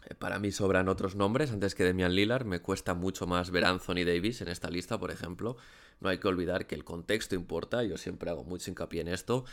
Eh, 0.06 0.16
para 0.16 0.40
mí 0.40 0.52
sobran 0.52 0.90
otros 0.90 1.16
nombres 1.16 1.52
antes 1.52 1.76
que 1.76 1.84
Demian 1.84 2.16
Lillard. 2.16 2.46
Me 2.46 2.60
cuesta 2.60 2.94
mucho 2.94 3.28
más 3.28 3.52
ver 3.52 3.66
a 3.66 3.70
Anthony 3.70 4.06
Davis 4.06 4.42
en 4.42 4.50
esta 4.50 4.70
lista, 4.70 5.00
por 5.00 5.12
ejemplo. 5.12 5.58
No 6.02 6.10
hay 6.10 6.18
que 6.18 6.28
olvidar 6.28 6.68
que 6.68 6.76
el 6.76 6.84
contexto 6.84 7.36
importa. 7.36 7.84
Yo 7.84 7.98
siempre 7.98 8.30
hago 8.30 8.44
mucho 8.44 8.70
hincapié 8.70 9.02
en 9.02 9.08
esto. 9.08 9.46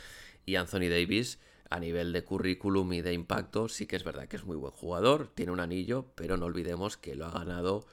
Y 0.46 0.56
Anthony 0.56 0.88
Davis, 0.88 1.38
a 1.68 1.78
nivel 1.78 2.12
de 2.12 2.24
currículum 2.24 2.92
y 2.92 3.02
de 3.02 3.12
impacto, 3.12 3.68
sí 3.68 3.86
que 3.86 3.96
es 3.96 4.04
verdad 4.04 4.26
que 4.26 4.36
es 4.36 4.44
muy 4.44 4.56
buen 4.56 4.72
jugador. 4.72 5.28
Tiene 5.34 5.52
un 5.52 5.60
anillo, 5.60 6.06
pero 6.16 6.36
no 6.36 6.46
olvidemos 6.46 6.96
que 6.96 7.14
lo 7.14 7.26
ha 7.26 7.30
ganado 7.30 7.86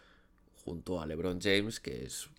junto 0.65 1.01
a 1.01 1.05
LeBron 1.05 1.39
James, 1.39 1.79
que 1.79 2.05
es 2.05 2.29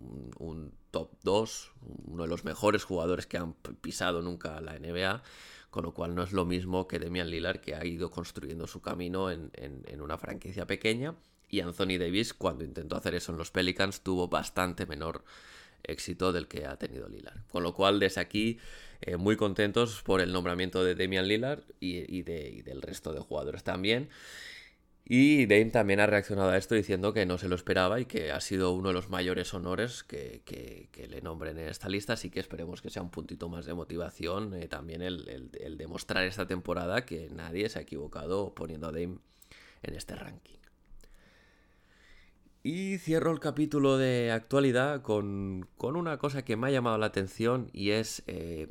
un, 0.00 0.32
un 0.38 0.72
top 0.90 1.10
2, 1.22 1.72
uno 2.06 2.24
de 2.24 2.28
los 2.28 2.44
mejores 2.44 2.84
jugadores 2.84 3.26
que 3.26 3.36
han 3.36 3.54
pisado 3.54 4.20
nunca 4.20 4.60
la 4.60 4.78
NBA 4.78 5.22
con 5.70 5.84
lo 5.84 5.92
cual 5.92 6.14
no 6.14 6.22
es 6.22 6.32
lo 6.32 6.44
mismo 6.44 6.88
que 6.88 6.98
Demian 6.98 7.30
Lillard 7.30 7.60
que 7.60 7.74
ha 7.74 7.84
ido 7.84 8.10
construyendo 8.10 8.66
su 8.66 8.80
camino 8.80 9.30
en, 9.30 9.50
una 10.00 10.18
franquicia 10.18 10.66
pequeña 10.66 11.14
y 11.48 11.60
Anthony 11.60 11.98
Davis 11.98 12.34
cuando 12.34 12.64
intentó 12.64 12.96
hacer 12.96 13.14
eso 13.14 13.32
en 13.32 13.38
los 13.38 13.50
Pelicans 13.50 14.00
tuvo 14.02 14.28
bastante 14.28 14.86
menor 14.86 15.24
éxito 15.82 16.32
del 16.32 16.48
que 16.48 16.66
ha 16.66 16.76
tenido 16.76 17.08
Lillard. 17.08 17.40
Con 17.50 17.62
lo 17.62 17.74
cual 17.74 18.00
desde 18.00 18.20
aquí 18.20 18.58
eh, 19.00 19.16
muy 19.16 19.36
contentos 19.36 20.02
por 20.02 20.20
el 20.20 20.32
nombramiento 20.32 20.84
de 20.84 20.94
Demian 20.94 21.28
Lillard 21.28 21.62
y, 21.80 22.18
y 22.18 22.22
del 22.22 22.82
resto 22.82 23.12
de 23.12 23.20
jugadores 23.20 23.62
también. 23.62 24.08
Y 25.10 25.46
Dame 25.46 25.70
también 25.70 26.00
ha 26.00 26.06
reaccionado 26.06 26.50
a 26.50 26.58
esto 26.58 26.74
diciendo 26.74 27.14
que 27.14 27.24
no 27.24 27.38
se 27.38 27.48
lo 27.48 27.54
esperaba 27.54 27.98
y 27.98 28.04
que 28.04 28.30
ha 28.30 28.40
sido 28.42 28.72
uno 28.72 28.88
de 28.88 28.94
los 28.94 29.08
mayores 29.08 29.54
honores 29.54 30.04
que, 30.04 30.42
le 31.08 31.22
nombren 31.22 31.58
en 31.58 31.68
esta 31.68 31.88
lista, 31.88 32.12
así 32.12 32.28
que 32.28 32.40
esperemos 32.40 32.82
que 32.82 32.90
sea 32.90 33.00
un 33.00 33.08
puntito 33.08 33.48
más 33.48 33.64
de 33.64 33.72
motivación 33.72 34.52
eh, 34.52 34.68
también 34.68 35.00
el, 35.00 35.50
demostrar 35.78 36.24
esta 36.24 36.46
temporada 36.46 37.06
que 37.06 37.30
nadie 37.30 37.70
se 37.70 37.78
ha 37.78 37.82
equivocado 37.82 38.54
poniendo 38.54 38.88
a 38.88 38.92
Dame 38.92 39.16
en 39.82 39.94
este 39.94 40.14
ranking. 40.14 40.58
Y 42.62 42.98
cierro 42.98 43.32
el 43.32 43.40
capítulo 43.40 43.96
de 43.96 44.30
actualidad 44.30 45.00
con, 45.00 45.68
una 45.78 46.18
cosa 46.18 46.44
que 46.44 46.58
me 46.58 46.66
ha 46.66 46.70
llamado 46.70 46.98
la 46.98 47.06
atención 47.06 47.70
y 47.72 47.90
es, 47.92 48.22
eh, 48.26 48.68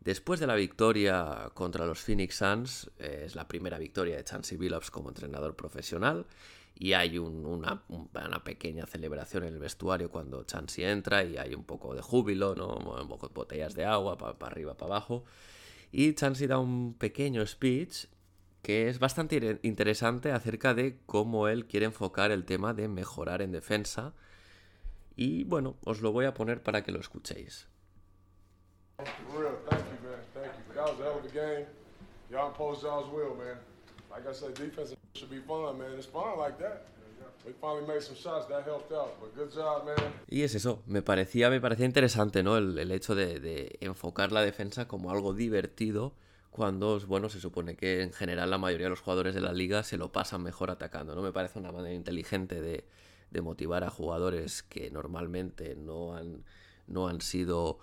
después 0.00 0.40
de 0.40 0.46
la 0.46 0.54
victoria 0.54 1.50
contra 1.54 1.86
los 1.86 2.00
Phoenix 2.00 2.36
Suns, 2.36 2.90
eh, 2.98 3.24
es 3.26 3.34
la 3.34 3.48
primera 3.48 3.78
victoria 3.78 4.16
de 4.16 4.24
Chansey 4.24 4.56
Billups 4.56 4.90
como 4.90 5.08
entrenador 5.08 5.56
profesional 5.56 6.26
y 6.78 6.92
hay 6.92 7.18
una, 7.18 7.82
pequeña 8.44 8.86
celebración 8.86 9.44
en 9.44 9.54
el 9.54 9.58
vestuario 9.58 10.10
cuando 10.10 10.44
Chansey 10.44 10.84
entra 10.84 11.24
y 11.24 11.36
hay 11.36 11.54
un 11.54 11.64
poco 11.64 11.94
de 11.94 12.02
júbilo, 12.02 12.54
¿no? 12.54 12.78
botellas 13.34 13.74
de 13.74 13.84
agua 13.84 14.16
para 14.16 14.36
arriba, 14.46 14.76
para 14.76 14.94
abajo. 14.94 15.24
Y 15.90 16.14
Chansey 16.14 16.46
da 16.46 16.58
un 16.58 16.94
pequeño 16.94 17.44
speech 17.46 18.06
que 18.62 18.88
es 18.88 18.98
bastante 18.98 19.58
interesante 19.62 20.30
acerca 20.30 20.74
de 20.74 20.98
cómo 21.06 21.48
él 21.48 21.66
quiere 21.66 21.86
enfocar 21.86 22.30
el 22.30 22.44
tema 22.44 22.74
de 22.74 22.86
mejorar 22.86 23.42
en 23.42 23.50
defensa. 23.50 24.14
Y 25.16 25.44
bueno, 25.44 25.76
os 25.84 26.00
lo 26.00 26.12
voy 26.12 26.26
a 26.26 26.34
poner 26.34 26.62
para 26.62 26.84
que 26.84 26.92
lo 26.92 27.00
escuchéis. 27.00 27.66
Y 40.28 40.42
es 40.42 40.54
eso, 40.54 40.82
me 40.86 41.02
parecía, 41.02 41.50
me 41.50 41.60
parecía 41.60 41.86
interesante, 41.86 42.42
¿no? 42.42 42.56
El, 42.56 42.90
hecho 42.90 43.14
de, 43.14 43.40
de 43.40 43.78
enfocar 43.80 44.32
la 44.32 44.42
defensa 44.42 44.86
como 44.86 45.10
algo 45.10 45.34
divertido 45.34 46.14
cuando, 46.58 46.98
bueno, 47.06 47.28
se 47.28 47.40
supone 47.40 47.76
que 47.76 48.02
en 48.02 48.12
general 48.12 48.50
la 48.50 48.58
mayoría 48.58 48.86
de 48.86 48.90
los 48.90 49.00
jugadores 49.00 49.32
de 49.32 49.40
la 49.40 49.52
liga 49.52 49.84
se 49.84 49.96
lo 49.96 50.10
pasan 50.10 50.42
mejor 50.42 50.70
atacando, 50.70 51.14
¿no? 51.14 51.22
Me 51.22 51.32
parece 51.32 51.58
una 51.58 51.70
manera 51.70 51.94
inteligente 51.94 52.60
de, 52.60 52.84
motivar 53.40 53.84
a 53.84 53.90
jugadores 53.90 54.64
que 54.64 54.90
normalmente 54.90 55.76
no 55.76 56.16
han, 56.16 56.44
no 56.88 57.06
han 57.06 57.20
sido, 57.20 57.78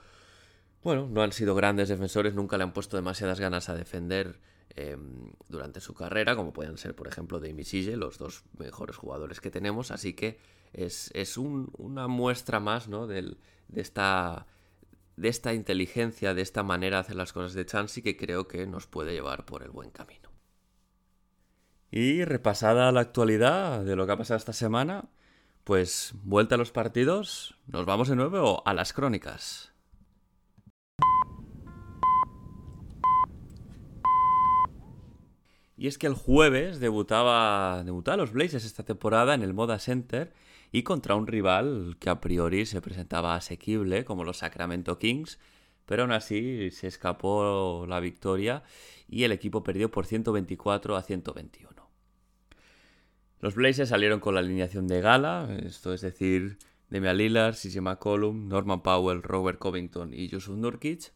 bueno, 0.85 1.07
no 1.09 1.23
han 1.23 1.31
sido 1.31 1.55
grandes 1.55 1.89
defensores, 1.89 2.35
nunca 2.35 2.57
le 2.57 2.63
han 2.63 2.71
puesto 2.71 2.95
demasiadas 2.95 3.39
ganas 3.39 3.69
a 3.69 3.75
defender 3.75 4.39
em, 4.75 5.31
durante 5.49 5.81
su 5.81 5.95
carrera, 5.95 6.35
como 6.35 6.53
pueden 6.53 6.77
ser, 6.77 6.95
por 6.95 7.07
ejemplo, 7.07 7.39
Demi 7.39 7.63
Sille, 7.63 7.97
los 7.97 8.19
dos 8.19 8.43
mejores 8.59 8.95
jugadores 8.95 9.41
que 9.41 9.49
tenemos, 9.49 9.89
así 9.89 10.13
que 10.13 10.37
es, 10.73 11.37
una 11.37 12.07
muestra 12.07 12.59
más, 12.59 12.87
¿no? 12.87 13.07
De 13.07 13.35
esta 13.73 14.45
de 15.17 15.27
esta 15.29 15.55
inteligencia, 15.55 16.35
de 16.35 16.43
esta 16.43 16.61
manera 16.61 16.97
de 16.97 17.01
hacer 17.01 17.15
las 17.15 17.33
cosas 17.33 17.53
de 17.53 17.65
Chansey 17.65 18.03
que 18.03 18.15
creo 18.15 18.47
que 18.47 18.67
nos 18.67 18.85
puede 18.85 19.13
llevar 19.13 19.45
por 19.45 19.63
el 19.63 19.71
buen 19.71 19.89
camino. 19.89 20.29
Y 21.89 22.25
repasada 22.25 22.91
la 22.91 22.99
actualidad 22.99 23.83
de 23.83 23.95
lo 23.95 24.05
que 24.05 24.11
ha 24.11 24.17
pasado 24.17 24.37
esta 24.37 24.53
semana, 24.53 25.05
pues 25.63 26.13
vuelta 26.21 26.55
a 26.55 26.57
los 26.59 26.71
partidos, 26.71 27.57
nos 27.65 27.87
vamos 27.87 28.07
de 28.07 28.17
nuevo 28.17 28.61
a 28.67 28.73
las 28.75 28.93
crónicas. 28.93 29.75
Y 35.77 35.88
es 35.88 35.98
que 35.98 36.08
el 36.08 36.13
jueves 36.13 36.79
debutaba, 36.79 37.84
debutaba 37.84 38.17
los 38.17 38.32
Blazers 38.32 38.65
esta 38.65 38.84
temporada 38.84 39.34
en 39.34 39.44
el 39.44 39.53
Moda 39.53 39.79
Center 39.79 40.34
y 40.72 40.84
contra 40.84 41.15
un 41.15 41.27
rival 41.27 41.98
que 42.00 42.10
a 42.10 42.22
priori 42.22 42.65
se 42.65 42.82
presentaba 42.82 43.36
asequible 43.36 44.05
como 44.05 44.24
los 44.24 44.38
Sacramento 44.38 44.98
Kings, 45.00 45.39
pero 45.86 46.03
aún 46.03 46.12
así 46.12 46.72
se 46.72 46.88
escapó 46.88 47.86
la 47.88 48.00
victoria 48.00 48.63
y 49.08 49.24
el 49.24 49.32
equipo 49.32 49.63
perdió 49.63 49.91
por 49.91 50.05
124 50.05 50.96
a 50.96 51.01
121. 51.01 51.89
Los 53.39 53.55
Blazers 53.55 53.89
salieron 53.89 54.20
con 54.20 54.34
la 54.34 54.39
alineación 54.39 54.88
de 54.88 55.01
gala, 55.01 55.48
esto 55.63 55.94
es 55.94 56.01
decir, 56.01 56.58
Demian 56.89 57.17
Lillard, 57.17 57.55
CJ 57.55 57.82
McCollum, 57.82 58.48
Norman 58.48 58.82
Powell, 58.82 59.22
Robert 59.24 59.60
Covington 59.60 60.13
y 60.13 60.27
Yusuf 60.27 60.55
Nurkic. 60.58 61.12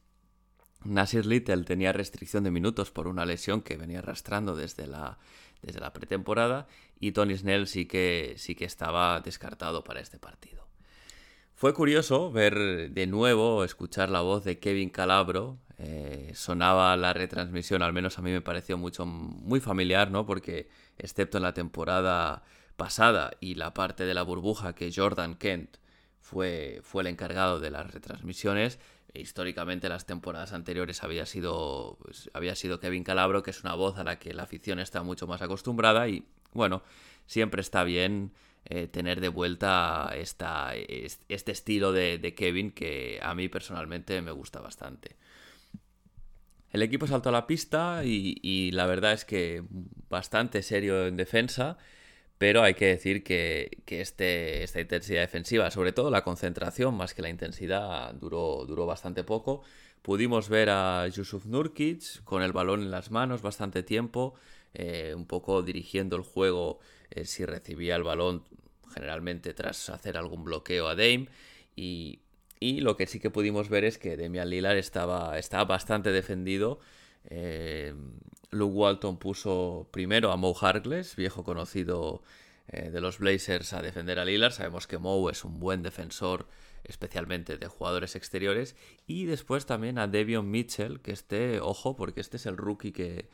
Nasir 0.84 1.26
Little 1.26 1.64
tenía 1.64 1.92
restricción 1.92 2.44
de 2.44 2.52
minutos 2.52 2.92
por 2.92 3.08
una 3.08 3.26
lesión 3.26 3.62
que 3.62 3.78
venía 3.78 4.00
arrastrando 4.00 4.56
desde 4.56 4.88
la 4.88 5.18
desde 5.62 5.80
la 5.80 5.94
pretemporada 5.94 6.68
y 7.00 7.12
Tony 7.12 7.38
Snell 7.38 7.68
sí 7.68 7.86
que, 7.86 8.36
sí 8.38 8.56
que 8.56 8.66
estaba 8.66 9.20
descartado 9.22 9.84
para 9.84 10.00
este 10.00 10.20
partido. 10.20 10.68
Fue 11.54 11.74
curioso 11.74 12.32
ver 12.32 12.92
de 12.92 13.08
nuevo, 13.08 13.64
escuchar 13.64 14.10
la 14.10 14.22
voz 14.22 14.46
de 14.46 14.60
Kevin 14.60 14.90
Calabro. 14.90 15.58
Eh, 15.78 16.32
sonaba 16.34 16.96
la 16.96 17.14
retransmisión, 17.14 17.82
al 17.82 17.94
menos 17.94 18.18
a 18.18 18.22
mí 18.22 18.32
me 18.32 18.42
pareció 18.42 18.78
mucho, 18.78 19.06
muy 19.06 19.60
familiar, 19.60 20.12
¿no? 20.12 20.26
Porque 20.26 20.70
excepto 20.98 21.38
en 21.38 21.44
la 21.44 21.54
temporada 21.54 22.44
pasada 22.78 23.32
y 23.42 23.56
la 23.56 23.74
parte 23.74 24.06
de 24.06 24.14
la 24.14 24.24
burbuja 24.24 24.74
que 24.74 24.92
Jordan 24.94 25.36
Kent 25.36 25.78
fue, 26.22 26.80
fue 26.84 27.04
el 27.04 27.08
encargado 27.08 27.60
de 27.60 27.72
las 27.72 27.92
retransmisiones, 27.92 28.80
históricamente 29.14 29.90
las 29.90 30.06
temporadas 30.06 30.54
anteriores 30.54 31.04
había 31.04 31.26
sido, 31.26 31.98
pues, 32.02 32.30
había 32.34 32.56
sido 32.56 32.80
Kevin 32.80 33.04
Calabro, 33.04 33.44
que 33.44 33.52
es 33.52 33.64
una 33.64 33.76
voz 33.76 33.98
a 33.98 34.04
la 34.04 34.20
que 34.20 34.34
la 34.34 34.44
afición 34.44 34.80
está 34.80 35.04
mucho 35.04 35.28
más 35.28 35.42
acostumbrada 35.42 36.08
y 36.08 36.26
bueno, 36.54 36.82
siempre 37.26 37.62
está 37.62 37.84
bien 37.84 38.32
eh, 38.66 38.88
tener 38.88 39.22
de 39.22 39.30
vuelta 39.30 40.12
esta, 40.16 40.74
este 40.76 41.52
estilo 41.52 41.92
de, 41.92 42.34
Kevin 42.36 42.72
que 42.72 43.20
a 43.22 43.34
mí 43.36 43.50
personalmente 43.50 44.22
me 44.22 44.32
gusta 44.32 44.60
bastante. 44.60 45.16
El 46.72 46.84
equipo 46.84 47.08
saltó 47.08 47.30
a 47.30 47.32
la 47.32 47.48
pista 47.48 48.04
y 48.04 48.72
la 48.72 48.86
verdad 48.86 49.14
es 49.14 49.26
que 49.26 49.64
bastante 50.08 50.62
serio 50.62 51.08
en 51.08 51.18
defensa 51.18 51.78
pero 52.40 52.64
hay 52.64 52.74
que 52.74 52.86
decir 52.86 53.22
que, 53.22 53.70
este, 53.86 54.64
esta 54.64 54.80
intensidad 54.80 55.22
defensiva, 55.22 55.70
sobre 55.72 55.92
todo 55.92 56.10
la 56.10 56.24
concentración 56.24 56.96
más 56.96 57.14
que 57.14 57.22
la 57.22 57.30
intensidad, 57.30 58.14
duró, 58.14 58.64
duró 58.66 58.86
bastante 58.86 59.26
poco. 59.26 59.62
Pudimos 60.02 60.48
ver 60.48 60.70
a 60.70 61.06
Yusuf 61.10 61.46
Nurkic 61.46 62.24
con 62.24 62.42
el 62.42 62.54
balón 62.54 62.82
en 62.82 62.92
las 62.92 63.12
manos 63.12 63.42
bastante 63.42 63.84
tiempo, 63.84 64.36
eh, 64.74 65.14
un 65.18 65.26
poco 65.26 65.64
dirigiendo 65.64 66.16
el 66.16 66.24
juego 66.24 66.80
eh, 67.12 67.26
si 67.26 67.44
recibía 67.44 67.98
el 67.98 68.04
balón 68.04 68.46
generalmente 68.94 69.54
tras 69.54 69.90
hacer 69.90 70.16
algún 70.16 70.46
bloqueo 70.46 70.88
a 70.88 70.96
Dame. 70.96 71.28
Y, 71.76 72.22
lo 72.62 72.96
que 72.96 73.06
sí 73.06 73.20
que 73.20 73.30
pudimos 73.30 73.68
ver 73.68 73.84
es 73.84 73.98
que 73.98 74.16
Demian 74.16 74.50
Lillard 74.50 74.78
estaba, 74.78 75.38
estaba 75.38 75.66
bastante 75.66 76.12
defendido. 76.12 76.80
Eh, 77.26 77.94
Luke 78.52 78.74
Walton 78.74 79.18
puso 79.18 79.88
primero 79.92 80.32
a 80.32 80.38
Mo 80.38 80.56
Harkless, 80.60 81.16
viejo 81.16 81.44
conocido 81.44 82.24
eh, 82.68 82.90
de 82.90 83.02
los 83.02 83.20
Blazers, 83.20 83.74
a 83.74 83.82
defender 83.82 84.20
a 84.20 84.26
Lillard. 84.26 84.54
Sabemos 84.54 84.88
que 84.88 84.98
Mo 84.98 85.30
es 85.30 85.44
un 85.44 85.60
buen 85.60 85.84
defensor, 85.84 86.48
especialmente 86.84 87.58
de 87.58 87.68
jugadores 87.68 88.16
exteriores. 88.16 88.76
Y 89.06 89.26
después 89.26 89.66
también 89.66 89.98
a 89.98 90.08
Devion 90.08 90.50
Mitchell, 90.50 91.00
que 91.02 91.12
este, 91.12 91.60
ojo, 91.60 91.96
porque 91.96 92.22
este 92.22 92.38
es 92.38 92.46
el 92.46 92.58
rookie 92.58 92.92
que, 92.92 93.30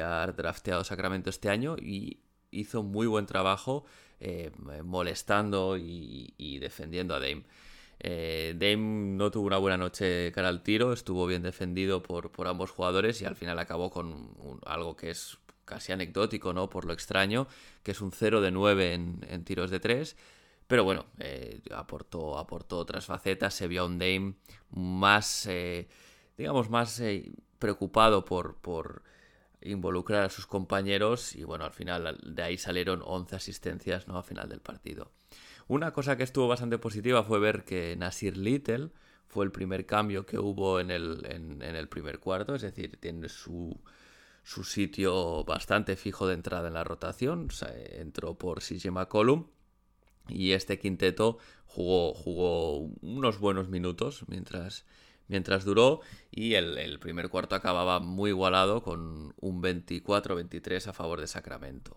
ha 0.00 0.26
drafteado 0.28 0.82
Sacramento 0.82 1.30
este 1.30 1.50
año 1.50 1.76
y 1.76 2.20
hizo 2.50 2.82
muy 2.82 3.06
buen 3.06 3.26
trabajo 3.26 3.84
eh, 4.18 4.50
molestando 4.82 5.76
y 5.76 6.58
defendiendo 6.60 7.14
a 7.14 7.20
Dame. 7.20 7.44
Eh, 8.00 8.54
Dame 8.56 9.16
no 9.16 9.30
tuvo 9.30 9.46
una 9.46 9.58
buena 9.58 9.76
noche 9.76 10.30
cara 10.32 10.48
al 10.48 10.62
tiro, 10.62 10.92
estuvo 10.92 11.26
bien 11.26 11.42
defendido 11.42 12.02
por, 12.02 12.30
por 12.30 12.48
ambos 12.48 12.70
jugadores 12.70 13.22
y 13.22 13.24
al 13.24 13.36
final 13.36 13.58
acabó 13.58 13.90
con 13.90 14.30
algo 14.66 14.96
que 14.96 15.10
es 15.10 15.38
casi 15.64 15.92
anecdótico, 15.92 16.52
¿no? 16.52 16.68
Por 16.68 16.84
lo 16.84 16.92
extraño, 16.92 17.46
que 17.82 17.92
es 17.92 18.00
un 18.00 18.12
0 18.12 18.40
de 18.40 18.50
9 18.50 18.92
en, 18.94 19.44
tiros 19.44 19.70
de 19.70 19.80
3. 19.80 20.16
Pero 20.66 20.84
bueno, 20.84 21.06
eh, 21.18 21.60
aportó, 21.74 22.38
aportó 22.38 22.78
otras 22.78 23.06
facetas, 23.06 23.54
se 23.54 23.68
vio 23.68 23.82
a 23.82 23.86
un 23.86 23.98
Dame 23.98 24.34
más, 24.70 25.46
eh, 25.46 25.88
digamos, 26.36 26.70
más 26.70 27.02
preocupado 27.58 28.24
por, 28.24 28.56
por 28.56 29.02
involucrar 29.64 30.24
a 30.24 30.30
sus 30.30 30.46
compañeros 30.46 31.34
y 31.34 31.44
bueno, 31.44 31.64
al 31.64 31.72
final 31.72 32.18
de 32.22 32.42
ahí 32.42 32.58
salieron 32.58 33.02
11 33.04 33.36
asistencias, 33.36 34.06
¿no? 34.06 34.18
A 34.18 34.22
final 34.22 34.48
del 34.48 34.60
partido. 34.60 35.10
Una 35.66 35.92
cosa 35.92 36.16
que 36.16 36.24
estuvo 36.24 36.46
bastante 36.46 36.78
positiva 36.78 37.22
fue 37.22 37.38
ver 37.38 37.64
que 37.64 37.96
Nasir 37.96 38.36
Little 38.36 38.90
fue 39.26 39.44
el 39.44 39.50
primer 39.50 39.86
cambio 39.86 40.26
que 40.26 40.38
hubo 40.38 40.78
en 40.78 40.90
el, 40.90 41.26
en, 41.28 41.62
el 41.62 41.88
primer 41.88 42.18
cuarto, 42.18 42.54
es 42.54 42.62
decir, 42.62 42.98
tiene 43.00 43.28
su, 43.28 43.80
su, 44.42 44.62
sitio 44.62 45.42
bastante 45.44 45.96
fijo 45.96 46.26
de 46.26 46.34
entrada 46.34 46.68
en 46.68 46.74
la 46.74 46.84
rotación, 46.84 47.48
entró 47.92 48.36
por 48.36 48.60
CJ 48.60 48.90
McCollum 48.90 49.46
y 50.28 50.52
este 50.52 50.78
quinteto 50.78 51.38
jugó, 51.66 52.14
jugó 52.14 52.78
unos 53.00 53.38
buenos 53.38 53.68
minutos 53.68 54.24
mientras, 54.28 54.84
mientras 55.28 55.64
duró 55.64 56.00
y 56.30 56.54
el, 56.54 56.76
el 56.76 56.98
primer 57.00 57.30
cuarto 57.30 57.54
acababa 57.54 58.00
muy 58.00 58.30
igualado 58.30 58.82
con 58.82 59.34
un 59.40 59.62
24-23 59.62 60.88
a 60.88 60.92
favor 60.92 61.20
de 61.20 61.26
Sacramento. 61.26 61.96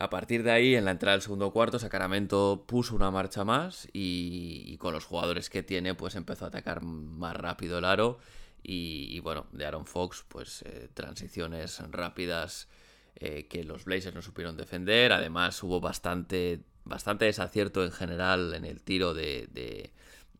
A 0.00 0.10
partir 0.10 0.44
de 0.44 0.52
ahí, 0.52 0.76
en 0.76 0.84
la 0.84 0.92
entrada 0.92 1.16
del 1.16 1.22
segundo 1.22 1.50
cuarto, 1.50 1.80
Sacramento 1.80 2.64
puso 2.68 2.94
una 2.94 3.10
marcha 3.10 3.44
más 3.44 3.88
y, 3.92 4.76
con 4.78 4.94
los 4.94 5.04
jugadores 5.04 5.50
que 5.50 5.64
tiene, 5.64 5.96
pues 5.96 6.14
empezó 6.14 6.44
a 6.44 6.48
atacar 6.48 6.82
más 6.82 7.34
rápido 7.34 7.78
el 7.78 7.84
aro. 7.84 8.20
Y, 8.62 9.18
bueno, 9.20 9.46
de 9.50 9.66
Aaron 9.66 9.86
Fox, 9.86 10.24
pues 10.28 10.62
eh, 10.62 10.88
transiciones 10.94 11.80
rápidas 11.90 12.68
eh, 13.16 13.48
que 13.48 13.64
los 13.64 13.84
Blazers 13.84 14.14
no 14.14 14.22
supieron 14.22 14.56
defender. 14.56 15.12
Además, 15.12 15.60
hubo 15.64 15.80
bastante, 15.80 16.60
bastante 16.84 17.24
desacierto 17.24 17.84
en 17.84 17.90
general 17.90 18.54
en 18.54 18.64
el 18.64 18.82
tiro 18.82 19.14
de, 19.14 19.48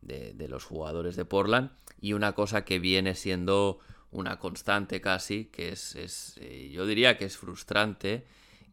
de, 0.02 0.48
los 0.48 0.64
jugadores 0.64 1.16
de 1.16 1.24
Portland. 1.24 1.72
Y 2.00 2.12
una 2.12 2.32
cosa 2.32 2.64
que 2.64 2.78
viene 2.78 3.16
siendo 3.16 3.80
una 4.12 4.38
constante 4.38 5.00
casi, 5.00 5.46
que 5.46 5.70
es, 5.70 5.96
es 5.96 6.38
eh, 6.40 6.70
yo 6.72 6.86
diría 6.86 7.16
que 7.16 7.24
es 7.24 7.36
frustrante, 7.36 8.24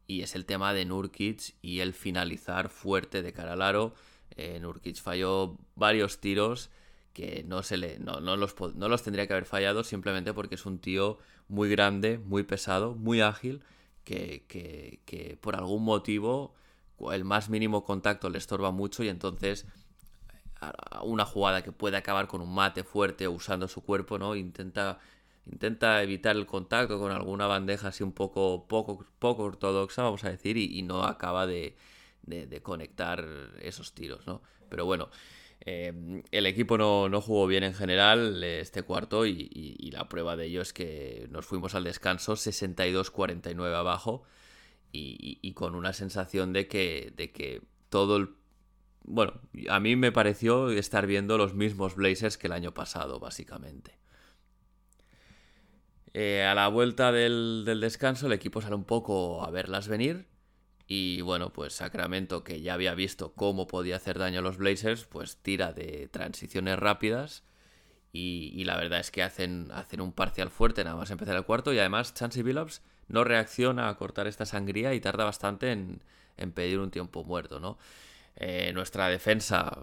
y 0.08 0.22
es 0.22 0.36
el 0.36 0.46
tema 0.46 0.74
de 0.74 0.86
Nurkic 0.86 1.56
y 1.62 1.80
el 1.80 1.94
finalizar 1.94 2.70
fuerte 2.70 3.22
de 3.22 3.34
cara 3.34 3.54
al 3.54 3.62
aro. 3.62 3.94
Eh, 4.36 4.60
Nurkic 4.60 4.98
falló 5.02 5.58
varios 5.76 6.20
tiros 6.20 6.70
que 7.14 7.44
no, 7.48 7.64
se 7.64 7.78
le, 7.78 7.98
no, 8.00 8.20
los, 8.20 8.56
no 8.76 8.90
los 8.90 9.04
tendría 9.04 9.26
que 9.26 9.34
haber 9.34 9.46
fallado 9.46 9.84
simplemente 9.84 10.34
porque 10.34 10.56
es 10.56 10.66
un 10.66 10.80
tío 10.80 11.18
muy 11.48 11.70
grande, 11.70 12.18
muy 12.18 12.44
pesado, 12.44 12.94
muy 12.96 13.22
ágil 13.22 13.62
que, 14.06 15.38
por 15.42 15.56
algún 15.56 15.84
motivo 15.84 16.54
el 17.12 17.26
más 17.26 17.50
mínimo 17.50 17.84
contacto 17.84 18.30
le 18.30 18.38
estorba 18.38 18.72
mucho 18.72 19.04
y 19.04 19.10
entonces 19.10 19.66
una 21.04 21.26
jugada 21.26 21.62
que 21.62 21.72
puede 21.72 21.98
acabar 21.98 22.28
con 22.28 22.42
un 22.42 22.54
mate 22.54 22.84
fuerte 22.84 23.28
usando 23.28 23.68
su 23.68 23.82
cuerpo, 23.82 24.18
¿no? 24.18 24.36
Intenta, 24.36 25.00
intenta 25.52 26.02
evitar 26.04 26.36
el 26.36 26.46
contacto 26.46 27.00
con 27.00 27.12
alguna 27.12 27.48
bandeja 27.48 27.90
así 27.90 28.04
un 28.04 28.14
poco, 28.14 28.68
poco, 28.68 29.06
poco 29.20 29.44
ortodoxa, 29.44 30.04
vamos 30.04 30.24
a 30.24 30.30
decir, 30.30 30.58
y, 30.58 30.82
no 30.82 31.04
acaba 31.04 31.48
de, 31.48 31.76
conectar 32.64 33.26
esos 33.62 33.94
tiros, 33.94 34.26
¿no? 34.28 34.42
Pero 34.70 34.86
bueno, 34.86 35.10
Em, 35.62 36.22
el 36.32 36.46
equipo 36.46 36.78
no, 36.78 37.22
jugó 37.22 37.48
bien 37.48 37.64
en 37.64 37.74
general 37.74 38.44
este 38.44 38.84
cuarto 38.84 39.26
y, 39.26 39.90
la 39.92 40.08
prueba 40.10 40.36
de 40.36 40.46
ello 40.46 40.62
es 40.62 40.74
que 40.74 41.28
nos 41.32 41.46
fuimos 41.46 41.74
al 41.74 41.84
descanso 41.84 42.34
62-49 42.34 43.74
abajo 43.74 44.24
y, 44.92 45.54
con 45.54 45.76
una 45.76 45.94
sensación 45.94 46.54
de 46.54 46.68
que, 46.68 47.14
de 47.16 47.32
que 47.32 47.62
todo 47.90 48.18
el... 48.18 48.30
Bueno, 49.04 49.34
a 49.70 49.80
mí 49.80 49.96
me 49.96 50.12
pareció 50.12 50.70
estar 50.70 51.08
viendo 51.08 51.38
los 51.38 51.54
mismos 51.54 51.96
Blazers 51.96 52.38
que 52.38 52.48
el 52.48 52.54
año 52.54 52.74
pasado, 52.74 53.20
básicamente. 53.20 53.98
Eh, 56.18 56.46
a 56.46 56.56
la 56.56 56.70
vuelta 56.70 57.12
del, 57.12 57.66
descanso 57.82 58.28
el 58.28 58.32
equipo 58.32 58.62
sale 58.62 58.76
un 58.76 58.86
poco 58.86 59.44
a 59.44 59.52
verlas 59.52 59.90
venir 59.90 60.28
y 60.88 61.20
bueno, 61.20 61.52
pues 61.52 61.74
Sacramento, 61.74 62.42
que 62.42 62.62
ya 62.62 62.74
había 62.74 62.96
visto 62.96 63.34
cómo 63.34 63.68
podía 63.68 63.98
hacer 63.98 64.18
daño 64.18 64.40
a 64.40 64.42
los 64.42 64.56
Blazers, 64.56 65.04
pues 65.04 65.36
tira 65.36 65.74
de 65.74 66.08
transiciones 66.08 66.80
rápidas. 66.80 67.44
Y, 68.14 68.64
la 68.64 68.78
verdad 68.78 69.02
es 69.02 69.12
que 69.12 69.24
hacen, 69.24 69.70
hacen 69.74 70.00
un 70.00 70.14
parcial 70.14 70.50
fuerte 70.52 70.86
nada 70.86 70.96
más 70.96 71.12
empezar 71.12 71.36
el 71.36 71.44
cuarto. 71.44 71.74
Y 71.74 71.80
además, 71.80 72.14
Chansey 72.14 72.44
Billups 72.44 72.82
no 73.10 73.26
reacciona 73.26 73.90
a 73.90 73.98
cortar 73.98 74.28
esta 74.28 74.46
sangría 74.46 74.94
y 74.94 75.02
tarda 75.02 75.26
bastante 75.26 75.74
en, 75.74 76.02
pedir 76.54 76.80
un 76.80 76.92
tiempo 76.92 77.26
muerto, 77.26 77.60
¿no? 77.60 77.78
Eh, 78.38 78.72
nuestra 78.74 79.10
defensa 79.10 79.78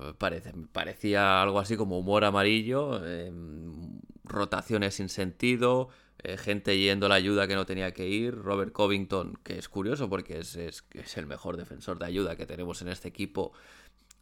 parecía 0.73 1.43
algo 1.43 1.59
así 1.59 1.77
como 1.77 1.99
humor 1.99 2.25
amarillo, 2.25 3.05
em, 3.07 4.01
rotaciones 4.25 4.95
sin 4.95 5.11
sentido, 5.11 5.91
eh, 6.25 6.37
gente 6.37 6.79
yendo 6.79 7.09
la 7.09 7.17
ayuda 7.17 7.49
que 7.49 7.55
no 7.55 7.67
tenía 7.67 7.93
que 7.93 8.09
ir, 8.09 8.37
Robert 8.37 8.73
Covington, 8.73 9.39
que 9.43 9.59
es 9.59 9.69
curioso 9.69 10.09
porque 10.09 10.39
es, 10.39 10.57
es, 10.57 10.85
el 11.17 11.27
mejor 11.27 11.57
defensor 11.57 11.99
de 11.99 12.07
ayuda 12.07 12.37
que 12.37 12.47
tenemos 12.47 12.81
en 12.83 12.89
este 12.89 13.09
equipo, 13.09 13.53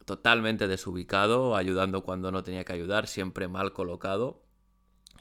totalmente 0.05 0.67
desubicado, 0.67 1.55
ayudando 1.55 2.03
cuando 2.03 2.31
no 2.31 2.43
tenía 2.43 2.63
que 2.63 2.73
ayudar, 2.73 3.07
siempre 3.07 3.47
mal 3.47 3.71
colocado. 3.73 4.41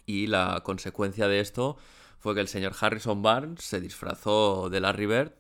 Y 0.07 0.27
la 0.27 0.63
consecuencia 0.65 1.29
de 1.29 1.41
esto 1.41 1.77
fue 2.19 2.35
que 2.35 2.41
el 2.41 2.49
señor 2.49 2.73
Harrison 2.81 3.23
Barnes 3.23 3.63
se 3.63 3.81
disfrazó 3.81 4.71
de 4.71 4.81
Larry 4.81 5.07
Bird 5.07 5.33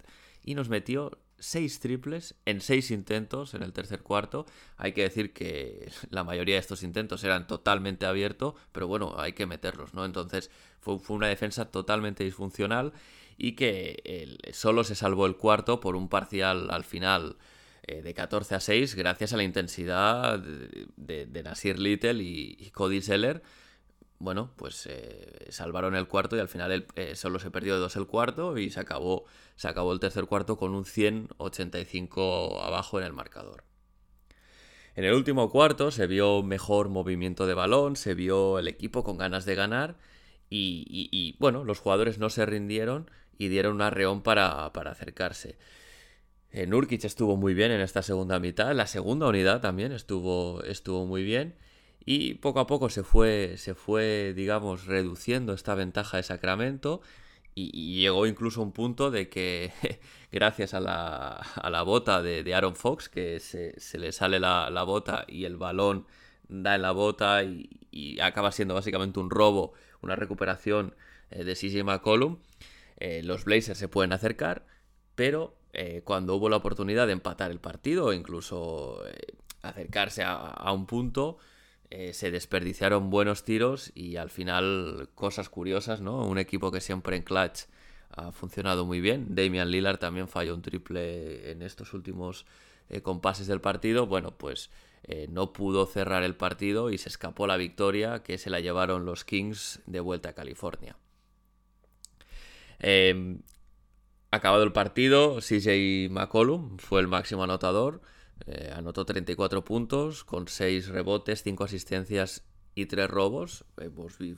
y 0.44 0.54
nos 0.54 0.68
metió 0.68 1.18
seis 1.40 1.80
triples 1.80 2.36
en 2.44 2.60
seis 2.60 2.90
intentos 2.90 3.54
en 3.54 3.62
el 3.62 3.72
tercer 3.72 4.02
cuarto. 4.02 4.46
Hay 4.76 4.92
que 4.92 5.02
decir 5.02 5.32
que 5.32 5.90
la 6.10 6.22
mayoría 6.22 6.54
de 6.54 6.60
estos 6.60 6.82
intentos 6.82 7.24
eran 7.24 7.46
totalmente 7.46 8.06
abiertos, 8.06 8.54
pero 8.72 8.86
bueno, 8.86 9.14
hay 9.18 9.32
que 9.32 9.46
meterlos, 9.46 9.94
¿no? 9.94 10.04
Entonces 10.04 10.50
fue, 10.78 10.98
una 11.08 11.26
defensa 11.26 11.70
totalmente 11.70 12.22
disfuncional 12.22 12.92
y 13.36 13.52
que 13.52 14.38
solo 14.52 14.84
se 14.84 14.94
salvó 14.94 15.26
el 15.26 15.36
cuarto 15.36 15.80
por 15.80 15.96
un 15.96 16.08
parcial 16.08 16.70
al 16.70 16.84
final 16.84 17.36
eh, 17.82 18.02
de 18.02 18.14
14 18.14 18.54
a 18.54 18.60
6 18.60 18.94
gracias 18.94 19.32
a 19.32 19.38
la 19.38 19.42
intensidad 19.42 20.38
de, 20.38 21.42
Nasir 21.42 21.78
Little 21.78 22.22
y, 22.22 22.70
Cody 22.72 23.00
Seller 23.00 23.42
bueno, 24.20 24.52
pues 24.56 24.86
eh, 24.86 25.46
salvaron 25.48 25.96
el 25.96 26.06
cuarto 26.06 26.36
y 26.36 26.40
al 26.40 26.48
final 26.48 26.86
eh, 26.94 27.16
solo 27.16 27.38
se 27.38 27.50
perdió 27.50 27.74
de 27.74 27.80
dos 27.80 27.96
el 27.96 28.06
cuarto 28.06 28.58
y 28.58 28.70
se 28.70 28.78
acabó, 28.78 29.24
se 29.56 29.66
acabó 29.66 29.94
el 29.94 29.98
tercer 29.98 30.26
cuarto 30.26 30.58
con 30.58 30.74
un 30.74 30.84
185 30.84 32.62
abajo 32.62 33.00
en 33.00 33.06
el 33.06 33.14
marcador. 33.14 33.64
En 34.94 35.04
el 35.04 35.14
último 35.14 35.50
cuarto 35.50 35.90
se 35.90 36.06
vio 36.06 36.42
mejor 36.42 36.90
movimiento 36.90 37.46
de 37.46 37.54
balón, 37.54 37.96
se 37.96 38.12
vio 38.12 38.58
el 38.58 38.68
equipo 38.68 39.04
con 39.04 39.16
ganas 39.16 39.46
de 39.46 39.54
ganar 39.54 39.96
y, 40.50 41.36
bueno, 41.38 41.64
los 41.64 41.78
jugadores 41.78 42.18
no 42.18 42.28
se 42.28 42.44
rindieron 42.44 43.10
y 43.38 43.48
dieron 43.48 43.76
un 43.76 43.82
arreón 43.82 44.22
para, 44.22 44.66
acercarse. 44.66 45.56
Eh, 46.50 46.66
Nurkic 46.66 47.04
estuvo 47.04 47.36
muy 47.38 47.54
bien 47.54 47.70
en 47.70 47.80
esta 47.80 48.02
segunda 48.02 48.38
mitad, 48.38 48.74
la 48.74 48.86
segunda 48.86 49.28
unidad 49.28 49.62
también 49.62 49.92
estuvo, 49.92 50.62
estuvo 50.64 51.06
muy 51.06 51.22
bien 51.22 51.54
y 52.12 52.34
poco 52.34 52.58
a 52.58 52.66
poco 52.66 52.90
se 52.90 53.04
fue, 53.04 53.54
se 53.56 53.76
fue, 53.76 54.32
digamos, 54.34 54.86
reduciendo 54.86 55.52
esta 55.52 55.76
ventaja 55.76 56.16
de 56.16 56.24
Sacramento 56.24 57.02
y, 57.54 58.00
llegó 58.00 58.26
incluso 58.26 58.62
un 58.62 58.72
punto 58.72 59.12
de 59.12 59.28
que 59.28 59.72
gracias 60.32 60.74
a 60.74 60.80
la, 60.80 61.36
a 61.36 61.70
la 61.70 61.82
bota 61.82 62.20
de, 62.20 62.52
Aaron 62.52 62.74
Fox, 62.74 63.08
que 63.08 63.38
se, 63.38 63.76
le 63.96 64.10
sale 64.10 64.40
la, 64.40 64.82
bota 64.82 65.24
y 65.28 65.44
el 65.44 65.56
balón 65.56 66.04
da 66.48 66.74
en 66.74 66.82
la 66.82 66.90
bota 66.90 67.44
y, 67.44 68.18
acaba 68.20 68.50
siendo 68.50 68.74
básicamente 68.74 69.20
un 69.20 69.30
robo, 69.30 69.74
una 70.02 70.16
recuperación 70.16 70.96
eh, 71.30 71.44
de 71.44 71.54
CJ 71.54 71.84
McCollum, 71.84 72.38
eh, 72.96 73.22
los 73.22 73.44
Blazers 73.44 73.78
se 73.78 73.86
pueden 73.86 74.12
acercar, 74.12 74.66
pero 75.14 75.54
eh, 75.74 76.02
cuando 76.02 76.34
hubo 76.34 76.48
la 76.48 76.56
oportunidad 76.56 77.06
de 77.06 77.12
empatar 77.12 77.52
el 77.52 77.60
partido 77.60 78.12
incluso 78.12 79.00
acercarse 79.62 80.24
a 80.24 80.72
un 80.72 80.86
punto, 80.86 81.38
eh, 81.90 82.12
se 82.14 82.30
desperdiciaron 82.30 83.10
buenos 83.10 83.44
tiros 83.44 83.90
y 83.96 84.16
al 84.16 84.30
final 84.30 85.08
cosas 85.16 85.48
curiosas, 85.48 86.00
¿no? 86.00 86.24
Un 86.24 86.38
equipo 86.38 86.70
que 86.70 86.80
siempre 86.80 87.16
en 87.16 87.24
clutch 87.24 87.62
ha 88.10 88.30
funcionado 88.30 88.86
muy 88.86 89.00
bien. 89.00 89.34
Damian 89.34 89.70
Lillard 89.70 89.98
también 89.98 90.28
falló 90.28 90.54
un 90.54 90.62
triple 90.62 91.50
en 91.50 91.62
estos 91.62 91.92
últimos 91.92 92.46
eh, 92.88 93.02
compases 93.02 93.48
del 93.48 93.60
partido. 93.60 94.06
Bueno, 94.06 94.36
pues 94.38 94.70
eh, 95.02 95.26
no 95.30 95.52
pudo 95.52 95.84
cerrar 95.86 96.22
el 96.22 96.36
partido 96.36 96.90
y 96.90 96.98
se 96.98 97.08
escapó 97.08 97.48
la 97.48 97.56
victoria 97.56 98.22
que 98.22 98.38
se 98.38 98.50
la 98.50 98.60
llevaron 98.60 99.04
los 99.04 99.24
Kings 99.24 99.80
de 99.86 99.98
vuelta 99.98 100.30
a 100.30 100.34
California. 100.34 100.96
Em, 102.78 103.42
acabado 104.30 104.62
el 104.62 104.72
partido, 104.72 105.40
CJ 105.40 106.08
McCollum 106.10 106.78
fue 106.78 107.00
el 107.00 107.08
máximo 107.08 107.42
anotador 107.42 108.00
eh, 108.46 108.72
anotó 108.74 109.04
34 109.04 109.64
puntos 109.64 110.24
con 110.24 110.48
6 110.48 110.88
rebotes, 110.88 111.42
5 111.42 111.64
asistencias 111.64 112.44
y 112.74 112.86
3 112.86 113.08
robos. 113.08 113.64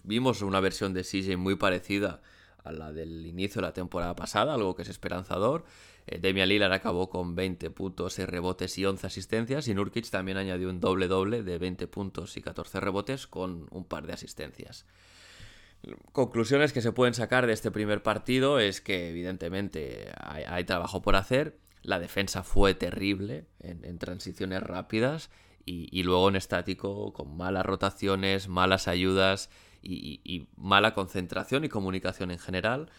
vimos 0.05 0.43
una 0.43 0.61
versión 0.61 0.95
de 0.95 1.03
CJ 1.03 1.37
muy 1.37 1.57
parecida 1.57 2.23
a 2.65 2.73
la 2.73 2.93
del 2.93 3.27
inicio 3.27 3.61
de 3.61 3.69
la 3.69 3.73
temporada 3.73 4.15
pasada, 4.15 4.55
algo 4.55 4.75
que 4.75 4.83
es 4.83 4.89
esperanzador. 4.89 5.65
Eh, 6.07 6.19
Demian 6.19 6.49
Lillard 6.49 6.73
acabó 6.73 7.11
con 7.11 7.35
20 7.35 7.71
puntos, 7.71 8.15
6 8.15 8.29
rebotes 8.29 8.77
y 8.79 8.85
11 8.85 9.07
asistencias. 9.07 9.69
Y 9.69 9.75
Nurkic 9.75 10.09
también 10.11 10.39
añadió 10.39 10.71
un 10.71 10.81
doble-doble 10.81 11.43
de 11.43 11.59
20 11.59 11.87
puntos 11.89 12.37
y 12.37 12.43
14 12.43 12.81
rebotes 12.81 13.27
con 13.27 13.67
un 13.71 13.85
par 13.85 14.07
de 14.07 14.13
asistencias. 14.13 14.87
Conclusiones 16.13 16.73
que 16.73 16.81
se 16.81 16.93
pueden 16.93 17.15
sacar 17.15 17.47
de 17.47 17.53
este 17.53 17.73
primer 17.73 18.05
partido 18.05 18.61
es 18.61 18.81
que 18.81 19.11
evidentemente 19.11 20.13
hay 20.17 20.63
trabajo 20.63 21.03
por 21.03 21.17
hacer 21.17 21.59
la 21.83 21.99
defensa 21.99 22.43
fue 22.43 22.75
terrible 22.75 23.47
en, 23.61 23.99
transiciones 23.99 24.63
rápidas 24.63 25.31
y, 25.65 26.03
luego 26.03 26.29
en 26.29 26.37
estático 26.37 27.13
con 27.13 27.37
malas 27.37 27.67
rotaciones, 27.67 28.49
malas 28.49 28.89
ayudas 28.89 29.51
y, 29.83 30.49
mala 30.57 30.95
concentración 30.95 31.65
y 31.65 31.69
comunicación 31.69 32.31
en 32.31 32.39
general. 32.39 32.91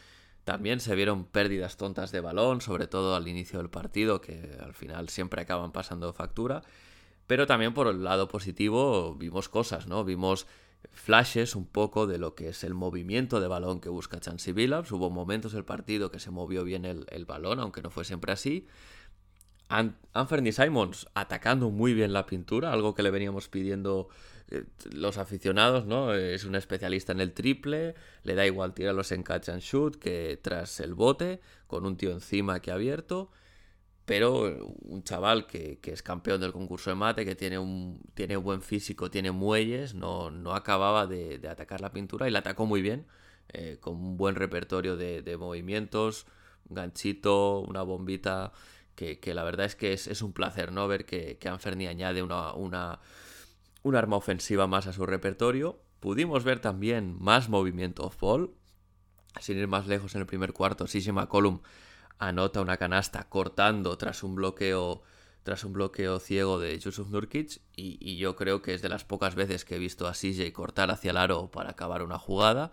También 0.44 0.82
se 0.82 0.96
vieron 0.96 1.26
pérdidas 1.26 1.78
tontas 1.78 2.12
de 2.12 2.20
balón, 2.20 2.60
sobre 2.60 2.88
todo 2.88 3.16
al 3.16 3.28
inicio 3.28 3.60
del 3.60 3.70
partido, 3.70 4.20
que 4.20 4.58
al 4.62 4.74
final 4.74 5.08
siempre 5.08 5.42
acaban 5.42 5.72
pasando 5.72 6.12
factura. 6.12 6.64
Pero 7.28 7.48
también 7.48 7.74
por 7.74 7.88
el 7.88 8.04
lado 8.04 8.28
positivo 8.28 9.16
vimos 9.16 9.48
cosas, 9.48 9.88
¿no? 9.88 10.04
Vimos 10.04 10.46
flashes 10.92 11.56
un 11.56 11.66
poco 11.66 12.08
de 12.08 12.18
lo 12.18 12.36
que 12.36 12.50
es 12.50 12.64
el 12.64 12.74
movimiento 12.74 13.40
de 13.40 13.48
balón 13.48 13.80
que 13.80 13.90
busca 13.90 14.20
Chansey 14.20 14.54
Billups. 14.54 14.92
Hubo 14.92 15.10
momentos 15.10 15.54
del 15.54 15.66
partido 15.66 16.12
que 16.12 16.20
se 16.20 16.32
movió 16.32 16.64
bien 16.64 16.86
el, 16.86 17.26
balón, 17.26 17.60
aunque 17.60 17.82
no 17.82 17.90
fue 17.90 18.06
siempre 18.06 18.32
así. 18.32 18.68
Anthony 19.70 20.52
Simons 20.52 21.08
atacando 21.16 21.72
muy 21.72 21.94
bien 21.94 22.14
la 22.14 22.26
pintura, 22.26 22.72
algo 22.72 22.94
que 22.94 23.02
le 23.02 23.10
veníamos 23.10 23.48
pidiendo 23.48 24.10
los 24.92 25.18
aficionados, 25.18 25.86
¿no? 25.86 26.14
Es 26.14 26.44
un 26.44 26.56
especialista 26.56 27.12
en 27.12 27.22
el 27.22 27.34
triple, 27.34 27.96
le 28.24 28.36
da 28.36 28.46
igual 28.46 28.74
tirarlos 28.74 29.12
en 29.12 29.24
catch 29.24 29.50
and 29.50 29.62
shoot 29.62 29.96
que 29.96 30.40
tras 30.42 30.80
el 30.80 30.94
bote, 30.94 31.40
con 31.68 31.86
un 31.86 31.98
tío 31.98 32.12
encima 32.12 32.60
que 32.60 32.72
ha 32.72 32.76
abierto. 32.76 33.32
Pero 34.06 34.74
un 34.82 35.04
chaval 35.04 35.48
que, 35.48 35.80
es 35.82 36.04
campeón 36.04 36.42
del 36.42 36.52
concurso 36.52 36.90
de 36.90 36.96
mate, 36.96 37.24
que 37.26 37.36
tiene 37.36 37.58
un 37.58 38.02
tiene 38.14 38.36
buen 38.36 38.62
físico, 38.62 39.10
tiene 39.10 39.32
muelles, 39.32 39.94
no, 39.94 40.30
no 40.30 40.54
acababa 40.54 41.08
de, 41.08 41.40
atacar 41.50 41.80
la 41.80 41.94
pintura 41.94 42.28
y 42.28 42.32
la 42.32 42.40
atacó 42.40 42.66
muy 42.66 42.82
bien, 42.82 43.06
eh, 43.50 43.78
con 43.80 43.96
un 43.96 44.18
buen 44.18 44.36
repertorio 44.36 44.98
de, 44.98 45.38
movimientos, 45.38 46.26
un 46.68 46.76
ganchito, 46.76 47.60
una 47.62 47.82
bombita, 47.82 48.52
que, 48.96 49.20
la 49.34 49.44
verdad 49.44 49.66
es 49.66 49.76
que 49.76 49.94
es, 49.94 50.22
un 50.22 50.34
placer 50.34 50.72
no 50.74 50.88
ver 50.88 51.06
que, 51.06 51.38
que 51.38 51.48
Anferni 51.48 51.88
añade 51.88 52.22
una, 52.24 52.54
una, 52.54 53.00
un 53.84 53.96
arma 53.96 54.18
ofensiva 54.18 54.68
más 54.68 54.86
a 54.88 54.94
su 54.94 55.06
repertorio. 55.06 55.80
Pudimos 56.02 56.44
ver 56.44 56.60
también 56.60 57.16
más 57.20 57.48
movimiento 57.48 58.04
off-ball, 58.04 58.52
sin 59.40 59.58
ir 59.58 59.68
más 59.70 59.88
lejos 59.88 60.14
en 60.16 60.22
el 60.22 60.28
primer 60.28 60.52
cuarto, 60.52 60.86
CJ 60.86 61.14
McCollum 61.14 61.62
anota 62.28 62.62
una 62.62 62.78
canasta 62.78 63.28
cortando 63.30 63.98
tras 63.98 64.24
un 64.24 64.36
bloqueo 64.36 65.04
tras 65.44 65.66
un 65.66 65.74
bloqueo 65.74 66.20
ciego 66.20 66.58
de 66.58 66.80
Yusuf 66.80 67.10
Nurkic 67.10 67.60
y, 67.76 68.16
yo 68.16 68.36
creo 68.38 68.62
que 68.62 68.74
es 68.74 68.82
de 68.82 68.88
las 68.88 69.04
pocas 69.04 69.36
veces 69.36 69.66
que 69.66 69.76
he 69.76 69.80
visto 69.80 70.08
a 70.08 70.14
CJ 70.14 70.54
cortar 70.54 70.90
hacia 70.90 71.12
el 71.12 71.18
aro 71.18 71.52
para 71.52 71.72
acabar 71.72 72.02
una 72.02 72.18
jugada. 72.18 72.72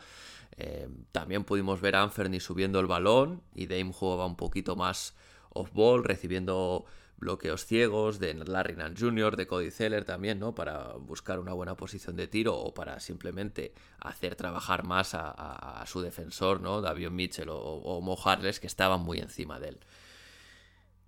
Eh, 0.56 0.88
también 1.10 1.42
pudimos 1.42 1.80
ver 1.80 1.96
a 1.96 2.02
Anferni 2.02 2.38
subiendo 2.38 2.78
el 2.78 2.86
balón 2.86 3.42
y 3.54 3.66
Dame 3.66 3.92
jugaba 3.92 4.24
un 4.24 4.36
poquito 4.36 4.76
más 4.76 5.16
off-ball, 5.52 6.04
recibiendo 6.04 6.84
bloqueos 7.20 7.66
ciegos 7.66 8.18
de 8.18 8.34
Larry 8.34 8.74
Nance 8.74 9.04
Jr., 9.04 9.36
de 9.36 9.46
Cody 9.46 9.70
Zeller 9.70 10.04
también, 10.04 10.40
¿no? 10.40 10.54
Para 10.54 10.94
buscar 10.94 11.38
una 11.38 11.52
buena 11.52 11.76
posición 11.76 12.16
de 12.16 12.26
tiro 12.26 12.56
o 12.56 12.74
para 12.74 12.98
simplemente 12.98 13.74
hacer 14.00 14.34
trabajar 14.34 14.84
más 14.84 15.14
a, 15.14 15.84
su 15.86 16.00
defensor, 16.00 16.60
¿no? 16.60 16.80
Davion 16.80 17.14
Mitchell 17.14 17.48
o, 17.50 18.00
Mo 18.00 18.18
Harless, 18.24 18.58
que 18.58 18.66
estaban 18.66 19.02
muy 19.02 19.18
encima 19.18 19.60
de 19.60 19.68
él. 19.68 19.80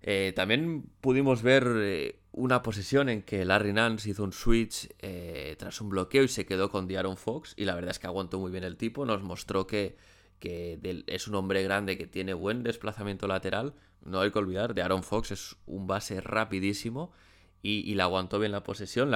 Eh, 0.05 0.33
también 0.35 0.83
pudimos 1.01 1.41
ver 1.41 1.65
eh, 1.77 2.19
una 2.33 2.61
posesión 2.61 3.09
en 3.09 3.23
que 3.23 3.45
Larry 3.45 3.73
Nance 3.73 4.09
hizo 4.09 4.23
un 4.23 4.33
switch 4.33 4.89
eh, 4.99 5.55
tras 5.57 5.79
un 5.79 5.89
bloqueo 5.89 6.23
y 6.23 6.27
se 6.27 6.45
quedó 6.45 6.69
con 6.69 6.87
Diaron 6.87 7.17
Fox. 7.17 7.53
Y 7.57 7.65
la 7.65 7.73
verdad 7.73 7.91
es 7.91 7.99
que 7.99 8.07
aguantó 8.07 8.39
muy 8.39 8.51
bien 8.51 8.63
el 8.63 8.77
tipo. 8.77 9.05
Nos 9.05 9.23
mostró 9.23 9.65
que, 9.65 9.97
que 10.43 11.05
es 11.07 11.29
un 11.29 11.35
hombre 11.35 11.63
grande 11.63 11.97
que 11.97 12.05
tiene 12.05 12.33
buen 12.33 12.63
desplazamiento 12.63 13.27
lateral, 13.27 13.75
no 14.03 14.19
hay 14.19 14.29
que 14.29 14.39
olvidar, 14.39 14.73
de 14.73 14.81
Aaron 14.81 15.01
Fox 15.01 15.31
es 15.31 15.55
un 15.65 15.87
base 15.87 16.19
rapidísimo 16.19 17.13
y, 17.61 17.95
le 17.95 18.03
aguantó 18.03 18.39
bien 18.39 18.51
la 18.51 18.61
posesión, 18.61 19.09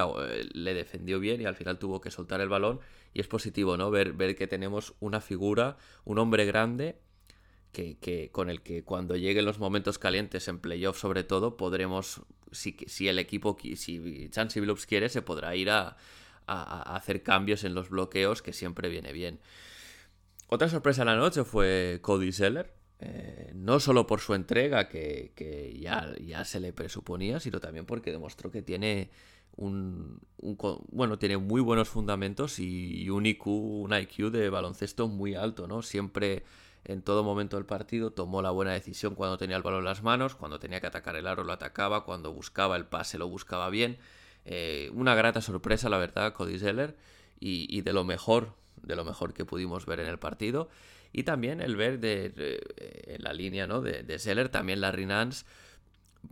le 0.53 0.73
defendió 0.73 1.19
bien 1.19 1.41
y 1.41 1.45
al 1.45 1.57
final 1.57 1.79
tuvo 1.79 1.99
que 1.99 2.11
soltar 2.11 2.39
el 2.39 2.47
balón. 2.47 2.79
Y 3.13 3.19
es 3.19 3.27
positivo, 3.27 3.75
¿no? 3.75 3.91
Ver, 3.91 4.37
que 4.37 4.47
tenemos 4.47 4.93
una 5.01 5.19
figura, 5.19 5.75
un 6.05 6.17
hombre 6.17 6.45
grande 6.45 6.97
que, 7.73 8.29
con 8.31 8.49
el 8.49 8.61
que 8.61 8.85
cuando 8.85 9.17
lleguen 9.17 9.43
los 9.43 9.59
momentos 9.59 9.99
calientes 9.99 10.47
en 10.47 10.59
playoff 10.59 10.97
sobre 10.97 11.25
todo, 11.25 11.57
podremos, 11.57 12.21
si, 12.53 12.77
el 13.09 13.19
equipo, 13.19 13.57
si 13.75 14.29
Chansey 14.29 14.61
Billups 14.61 14.85
quiere, 14.85 15.09
se 15.09 15.21
podrá 15.21 15.53
ir 15.57 15.71
a, 15.71 15.97
hacer 16.47 17.23
cambios 17.23 17.65
en 17.65 17.73
los 17.73 17.89
bloqueos, 17.89 18.41
que 18.41 18.53
siempre 18.53 18.87
viene 18.87 19.11
bien. 19.11 19.41
Otra 20.47 20.69
sorpresa 20.69 21.01
de 21.01 21.05
la 21.05 21.15
noche 21.15 21.43
fue 21.43 21.99
Cody 22.01 22.31
Seller, 22.31 22.73
eh, 22.99 23.51
no 23.55 23.79
solo 23.79 24.07
por 24.07 24.21
su 24.21 24.33
entrega, 24.33 24.87
que, 24.87 25.77
ya, 25.79 26.45
se 26.45 26.59
le 26.59 26.73
presuponía, 26.73 27.39
sino 27.39 27.59
también 27.59 27.85
porque 27.85 28.11
demostró 28.11 28.51
que 28.51 28.61
tiene 28.61 29.09
un, 29.55 30.19
bueno, 30.91 31.17
tiene 31.17 31.37
muy 31.37 31.61
buenos 31.61 31.89
fundamentos 31.89 32.59
y 32.59 33.09
un 33.09 33.25
IQ, 33.25 33.47
un 33.47 33.93
IQ 33.93 34.31
de 34.31 34.49
baloncesto 34.49 35.07
muy 35.07 35.35
alto, 35.35 35.67
¿no? 35.67 35.81
Siempre 35.81 36.43
en 36.87 37.01
todo 37.01 37.23
momento 37.23 37.57
del 37.57 37.65
partido 37.65 38.11
tomó 38.11 38.41
la 38.41 38.51
buena 38.51 38.71
decisión 38.71 39.13
cuando 39.13 39.37
tenía 39.37 39.57
el 39.57 39.63
balón 39.63 39.79
en 39.79 39.85
las 39.85 40.03
manos, 40.03 40.35
cuando 40.35 40.57
tenía 40.57 40.79
que 40.79 40.87
atacar 40.87 41.17
el 41.17 41.27
aro 41.27 41.43
lo 41.43 41.51
atacaba, 41.51 42.05
cuando 42.05 42.31
buscaba 42.31 42.77
el 42.77 42.85
pase 42.85 43.17
lo 43.17 43.27
buscaba 43.27 43.69
bien. 43.69 43.97
Eh, 44.45 44.89
una 44.93 45.13
grata 45.13 45.41
sorpresa, 45.41 45.89
la 45.89 45.97
verdad, 45.97 46.33
Cody 46.33 46.57
Zeller, 46.57 46.95
y, 47.39 47.81
de 47.81 47.93
lo 47.93 48.03
mejor, 48.05 48.53
de 48.81 48.95
lo 48.95 49.05
mejor 49.05 49.33
que 49.33 49.45
pudimos 49.45 49.85
ver 49.85 49.99
en 49.99 50.07
el 50.07 50.19
partido. 50.19 50.69
Y 51.13 51.23
también 51.23 51.61
el 51.61 51.75
ver 51.75 51.99
de, 51.99 52.61
en 53.07 53.23
la 53.23 53.33
línea 53.33 53.67
¿no? 53.67 53.81
de, 53.81 54.03
de 54.03 54.19
Seller, 54.19 54.49
también 54.49 54.81
la 54.81 54.91
Nance. 54.91 55.45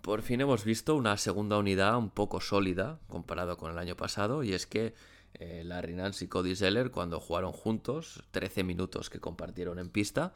Por 0.01 0.21
fin 0.21 0.41
hemos 0.41 0.65
visto 0.65 0.95
una 0.95 1.17
segunda 1.17 1.58
unidad 1.58 1.97
un 1.97 2.10
poco 2.10 2.41
sólida 2.41 2.99
comparado 3.08 3.58
con 3.58 3.71
el 3.71 3.77
año 3.77 3.95
pasado. 3.95 4.43
Y 4.43 4.53
es 4.53 4.65
que 4.65 4.93
eh, 5.39 5.63
Larry 5.65 5.95
Nance 5.95 6.25
y 6.25 6.27
Cody 6.27 6.55
Zeller, 6.55 6.91
cuando 6.91 7.19
jugaron 7.19 7.51
juntos, 7.51 8.23
13 8.31 8.63
minutos 8.63 9.10
que 9.10 9.19
compartieron 9.19 9.79
en 9.79 9.89
pista, 9.89 10.34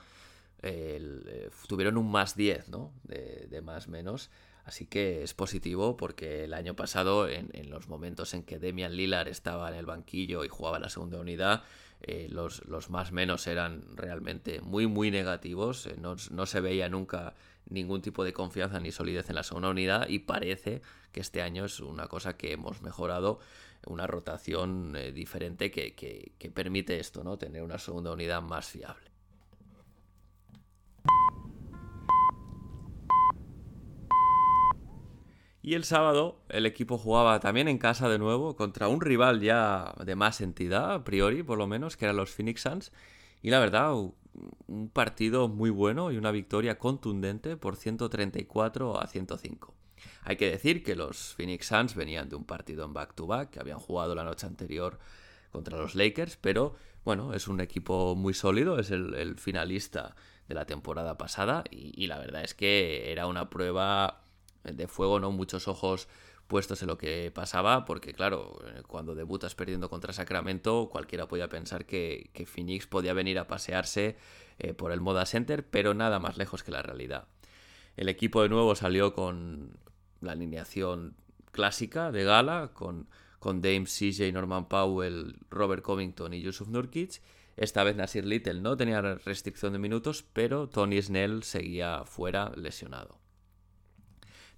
eh, 0.62 1.50
tuvieron 1.68 1.98
un 1.98 2.12
más 2.12 2.36
10, 2.36 2.70
¿no? 2.70 2.92
De, 3.04 3.48
de, 3.50 3.62
más 3.62 3.88
menos. 3.88 4.30
Así 4.66 4.86
que 4.86 5.24
es 5.24 5.34
positivo 5.34 5.96
porque 5.96 6.44
el 6.44 6.54
año 6.54 6.76
pasado, 6.76 7.28
en, 7.30 7.50
en, 7.54 7.70
los 7.70 7.88
momentos 7.88 8.34
en 8.34 8.44
que 8.44 8.60
Demian 8.60 8.96
Lillard 8.96 9.30
estaba 9.30 9.70
en 9.70 9.76
el 9.76 9.86
banquillo 9.86 10.44
y 10.44 10.50
jugaba 10.50 10.80
la 10.80 10.90
segunda 10.90 11.20
unidad, 11.20 11.64
eh, 12.02 12.28
los, 12.30 12.90
más 12.90 13.12
menos 13.12 13.46
eran 13.48 13.84
realmente 13.96 14.62
muy, 14.62 14.88
muy 14.88 15.12
negativos. 15.12 15.86
Eh, 15.88 15.96
no, 15.98 16.46
se 16.46 16.62
veía 16.62 16.90
nunca 16.90 17.36
ningún 17.68 18.02
tipo 18.02 18.24
de 18.24 18.34
confianza 18.34 18.80
ni 18.80 18.92
solidez 18.92 19.30
en 19.30 19.36
la 19.36 19.44
segunda 19.44 19.70
unidad 19.70 20.08
y 20.08 20.20
parece 20.20 20.82
que 21.12 21.20
este 21.20 21.42
año 21.42 21.66
es 21.66 21.80
una 21.82 22.08
cosa 22.08 22.38
que 22.38 22.54
hemos 22.54 22.82
mejorado, 22.82 23.40
una 23.86 24.08
rotación 24.08 24.96
eh, 24.96 25.12
diferente 25.12 25.72
que, 25.72 25.94
que, 25.94 26.52
permite 26.52 27.00
esto, 27.00 27.24
¿no? 27.24 27.38
Tener 27.38 27.64
una 27.64 27.78
segunda 27.78 28.12
unidad 28.12 28.42
más 28.42 28.68
fiable. 28.68 29.09
Y 35.62 35.74
el 35.74 35.84
sábado 35.84 36.40
el 36.50 36.66
equipo 36.66 36.98
jugaba 36.98 37.40
también 37.40 37.68
en 37.68 37.78
casa 37.78 38.08
de 38.08 38.18
nuevo 38.18 38.56
contra 38.56 38.88
un 38.88 39.02
rival 39.02 39.42
ya 39.42 39.94
de 40.04 40.16
más 40.16 40.40
entidad, 40.42 40.94
a 40.94 41.04
priori 41.04 41.44
por 41.44 41.58
lo 41.58 41.68
menos, 41.68 41.98
que 41.98 42.06
eran 42.06 42.16
los 42.16 42.32
Phoenix 42.32 42.62
Suns. 42.62 42.92
Y 43.42 43.50
la 43.50 43.60
verdad, 43.60 43.94
un 43.94 44.90
partido 44.90 45.48
muy 45.50 45.70
bueno 45.70 46.12
y 46.12 46.18
una 46.18 46.32
victoria 46.32 46.78
contundente 46.78 47.58
por 47.58 47.76
134 47.76 49.02
a 49.02 49.08
105. 49.08 49.76
Hay 50.24 50.38
que 50.38 50.50
decir 50.50 50.82
que 50.82 50.96
los 50.96 51.36
Phoenix 51.36 51.68
Suns 51.68 51.96
venían 51.96 52.30
de 52.30 52.38
un 52.38 52.46
partido 52.46 52.86
en 52.86 52.94
back-to-back 52.94 53.50
que 53.50 53.60
habían 53.60 53.80
jugado 53.80 54.16
la 54.16 54.24
noche 54.24 54.48
anterior 54.48 54.98
contra 55.52 55.78
los 55.78 55.96
Lakers, 55.96 56.38
pero 56.38 56.76
bueno, 57.04 57.34
es 57.34 57.48
un 57.48 57.60
equipo 57.60 58.16
muy 58.16 58.34
sólido, 58.34 58.80
es 58.80 58.92
el, 58.92 59.36
finalista 59.38 60.16
de 60.48 60.56
la 60.56 60.66
temporada 60.66 61.18
pasada 61.18 61.64
y 61.70 62.08
la 62.08 62.18
verdad 62.18 62.44
es 62.44 62.54
que 62.54 63.12
era 63.12 63.28
una 63.28 63.50
prueba 63.50 64.22
de 64.64 64.88
fuego, 64.88 65.20
¿no? 65.20 65.32
Muchos 65.32 65.68
ojos 65.68 66.08
puestos 66.50 66.82
en 66.82 66.88
lo 66.88 66.98
que 66.98 67.32
pasaba, 67.32 67.86
porque 67.86 68.12
claro, 68.12 68.60
cuando 68.88 69.14
debutas 69.14 69.54
perdiendo 69.54 69.88
contra 69.88 70.14
Sacramento, 70.14 70.90
cualquiera 70.92 71.28
podía 71.28 71.48
pensar 71.48 71.86
que, 71.86 72.32
Phoenix 72.48 72.88
podía 72.88 73.14
venir 73.14 73.38
a 73.38 73.48
pasearse 73.48 74.18
eh, 74.58 74.74
por 74.74 74.92
el 74.92 75.00
Moda 75.00 75.28
Center, 75.28 75.64
pero 75.66 75.94
nada 75.94 76.20
más 76.20 76.38
lejos 76.38 76.64
que 76.64 76.72
la 76.72 76.82
realidad. 76.82 77.28
El 77.96 78.10
equipo 78.10 78.42
de 78.42 78.50
nuevo 78.50 78.74
salió 78.76 79.14
con 79.14 79.78
la 80.22 80.32
alineación 80.32 81.16
clásica 81.52 82.12
de 82.12 82.24
gala, 82.24 82.72
con, 82.74 83.08
con 83.38 83.62
Dame, 83.62 83.86
CJ, 83.86 84.32
Norman 84.34 84.68
Powell, 84.68 85.36
Robert 85.52 85.84
Covington 85.84 86.34
y 86.34 86.42
Yusuf 86.42 86.68
Nurkic. 86.68 87.22
Esta 87.58 87.84
vez 87.84 87.96
Nasir 87.96 88.26
Little 88.26 88.62
no 88.62 88.76
tenía 88.76 89.02
restricción 89.02 89.74
de 89.74 89.80
minutos, 89.80 90.26
pero 90.34 90.68
Tony 90.68 91.00
Snell 91.02 91.44
seguía 91.44 92.06
fuera 92.06 92.52
lesionado. 92.56 93.20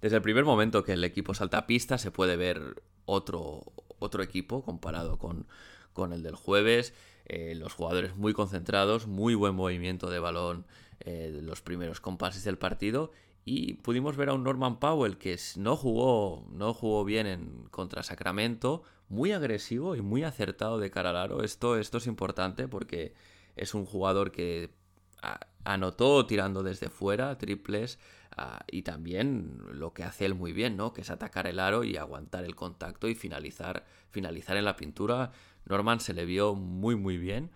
Desde 0.02 0.16
el 0.16 0.22
primer 0.22 0.44
momento 0.44 0.82
que 0.82 0.94
el 0.94 1.04
equipo 1.04 1.32
salta 1.32 1.58
a 1.58 1.66
pista 1.68 1.96
se 1.96 2.10
puede 2.10 2.36
ver 2.36 2.82
otro, 3.04 3.62
otro 4.00 4.24
equipo 4.24 4.64
comparado 4.64 5.16
con, 5.16 5.46
con 5.92 6.12
el 6.12 6.24
del 6.24 6.34
jueves. 6.34 6.92
Eh, 7.26 7.54
los 7.54 7.72
jugadores 7.72 8.16
muy 8.16 8.34
concentrados, 8.34 9.06
muy 9.06 9.36
buen 9.36 9.54
movimiento 9.54 10.10
de 10.10 10.18
balón 10.18 10.66
eh, 10.98 11.38
los 11.42 11.62
primeros 11.62 12.00
compases 12.00 12.42
del 12.42 12.58
partido. 12.58 13.12
Y 13.44 13.74
pudimos 13.74 14.16
ver 14.16 14.30
a 14.30 14.34
un 14.34 14.42
Norman 14.42 14.80
Powell 14.80 15.18
que 15.18 15.38
no 15.56 15.76
jugó, 15.76 16.48
no 16.50 16.74
jugó 16.74 17.04
bien 17.04 17.28
en, 17.28 17.64
contra 17.70 18.02
Sacramento, 18.02 18.82
muy 19.08 19.30
agresivo 19.30 19.94
y 19.94 20.02
muy 20.02 20.24
acertado 20.24 20.80
de 20.80 20.90
cara 20.90 21.10
al 21.10 21.16
aro. 21.16 21.44
Esto, 21.44 21.78
esto 21.78 21.98
es 21.98 22.08
importante 22.08 22.66
porque 22.66 23.14
es 23.54 23.72
un 23.72 23.86
jugador 23.86 24.32
que 24.32 24.70
anotó 25.64 26.26
tirando 26.26 26.62
desde 26.62 26.88
fuera 26.88 27.38
triples, 27.38 27.98
Ah, 28.36 28.64
y 28.70 28.82
también 28.82 29.58
lo 29.72 29.92
que 29.92 30.04
hace 30.04 30.24
él 30.24 30.34
muy 30.34 30.52
bien, 30.52 30.76
¿no? 30.76 30.92
Que 30.92 31.02
es 31.02 31.10
atacar 31.10 31.46
el 31.46 31.60
aro 31.60 31.84
y 31.84 31.96
aguantar 31.96 32.44
el 32.44 32.54
contacto 32.54 33.08
y 33.08 33.14
finalizar, 33.14 33.84
finalizar 34.10 34.56
en 34.56 34.64
la 34.64 34.76
pintura. 34.76 35.32
Norman 35.66 36.00
se 36.00 36.14
le 36.14 36.24
vio 36.24 36.54
muy 36.54 36.96
muy 36.96 37.18
bien. 37.18 37.50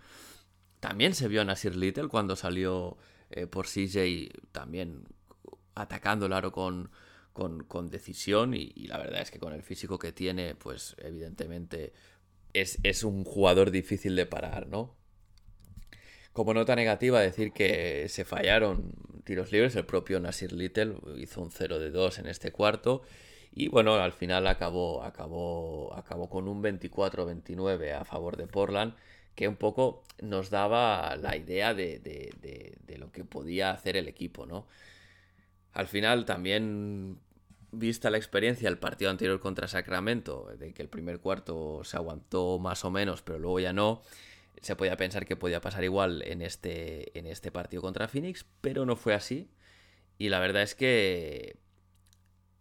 También 0.80 1.14
se 1.14 1.28
vio 1.28 1.40
a 1.40 1.44
Nasir 1.44 1.76
Little 1.76 2.08
cuando 2.08 2.36
salió 2.36 2.98
eh, 3.30 3.46
por 3.46 3.66
CJ 3.66 4.28
también 4.52 5.04
atacando 5.74 6.26
el 6.26 6.32
aro 6.34 6.52
con, 6.52 6.90
con, 7.32 7.88
decisión 7.90 8.54
y, 8.54 8.72
la 8.86 8.98
verdad 8.98 9.22
es 9.22 9.30
que 9.30 9.38
con 9.38 9.52
el 9.52 9.62
físico 9.62 9.98
que 9.98 10.12
tiene, 10.12 10.54
pues 10.54 10.94
evidentemente 10.98 11.92
es, 12.52 12.78
es 12.82 13.02
un 13.02 13.24
jugador 13.24 13.70
difícil 13.70 14.16
de 14.16 14.26
parar, 14.26 14.68
¿no? 14.68 14.94
Como 16.36 16.52
nota 16.52 16.76
negativa, 16.76 17.22
decir 17.22 17.50
que 17.50 18.10
se 18.10 18.26
fallaron 18.26 18.92
tiros 19.24 19.52
libres. 19.52 19.74
El 19.74 19.86
propio 19.86 20.20
Nasir 20.20 20.52
Little 20.52 20.96
hizo 21.16 21.40
un 21.40 21.50
0 21.50 21.78
de 21.78 21.90
2 21.90 22.18
en 22.18 22.26
este 22.26 22.52
cuarto. 22.52 23.00
Y 23.54 23.68
bueno, 23.68 23.94
al 23.94 24.12
final 24.12 24.46
acabó, 24.46 25.02
acabó, 25.02 25.94
acabó 25.96 26.28
con 26.28 26.46
un 26.46 26.62
24-29 26.62 27.90
a 27.98 28.04
favor 28.04 28.36
de 28.36 28.46
Portland, 28.46 28.92
que 29.34 29.48
un 29.48 29.56
poco 29.56 30.02
nos 30.20 30.50
daba 30.50 31.16
la 31.16 31.38
idea 31.38 31.72
de, 31.72 32.00
de, 32.00 32.98
lo 32.98 33.10
que 33.10 33.24
podía 33.24 33.70
hacer 33.70 33.96
el 33.96 34.06
equipo, 34.06 34.44
¿no? 34.44 34.66
Al 35.72 35.86
final 35.86 36.26
también, 36.26 37.18
vista 37.72 38.10
la 38.10 38.18
experiencia 38.18 38.68
del 38.68 38.76
partido 38.76 39.10
anterior 39.10 39.40
contra 39.40 39.68
Sacramento, 39.68 40.54
de 40.58 40.74
que 40.74 40.82
el 40.82 40.90
primer 40.90 41.18
cuarto 41.18 41.82
se 41.82 41.96
aguantó 41.96 42.58
más 42.58 42.84
o 42.84 42.90
menos, 42.90 43.22
pero 43.22 43.38
luego 43.38 43.58
ya 43.58 43.72
no, 43.72 44.02
se 44.62 44.76
podía 44.76 44.96
pensar 44.96 45.26
que 45.26 45.36
podía 45.36 45.60
pasar 45.60 45.84
igual 45.84 46.22
en 46.26 46.42
este, 46.42 47.18
en 47.18 47.26
este 47.26 47.50
partido 47.50 47.82
contra 47.82 48.08
Phoenix, 48.08 48.46
pero 48.60 48.86
no 48.86 48.96
fue 48.96 49.14
así. 49.14 49.50
Y 50.18 50.28
la 50.28 50.40
verdad 50.40 50.62
es 50.62 50.74
que 50.74 51.58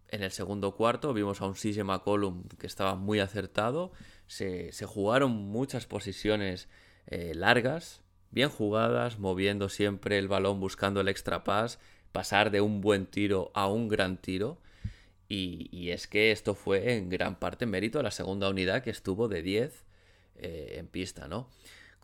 en 0.10 0.24
el 0.24 0.32
segundo 0.32 0.76
cuarto 0.76 1.14
vimos 1.14 1.42
a 1.42 1.46
un 1.46 1.54
CJ 1.54 1.84
McCollum 1.84 2.48
que 2.60 2.68
estaba 2.68 2.96
muy 2.96 3.20
acertado. 3.20 3.92
Se, 4.28 4.72
jugaron 4.86 5.32
muchas 5.32 5.86
posiciones 5.86 6.70
eh, 7.08 7.34
largas, 7.36 8.02
bien 8.32 8.50
jugadas, 8.50 9.20
moviendo 9.20 9.70
siempre 9.70 10.18
el 10.18 10.28
balón, 10.28 10.60
buscando 10.60 11.02
el 11.02 11.08
extra 11.08 11.44
pass, 11.44 11.80
pasar 12.12 12.52
de 12.52 12.62
un 12.62 12.82
buen 12.82 13.06
tiro 13.06 13.52
a 13.54 13.68
un 13.68 13.88
gran 13.88 14.18
tiro. 14.18 14.62
Y, 15.28 15.70
y 15.72 15.90
es 15.90 16.08
que 16.08 16.32
esto 16.32 16.54
fue 16.54 16.96
en 16.96 17.10
gran 17.10 17.40
parte 17.40 17.66
mérito 17.66 17.98
de 17.98 18.04
la 18.04 18.12
segunda 18.12 18.50
unidad 18.50 18.84
que 18.84 18.92
estuvo 18.92 19.28
de 19.28 19.42
10 19.42 19.86
eh, 20.38 20.76
en 20.80 20.88
pista, 20.88 21.30
¿no? 21.30 21.50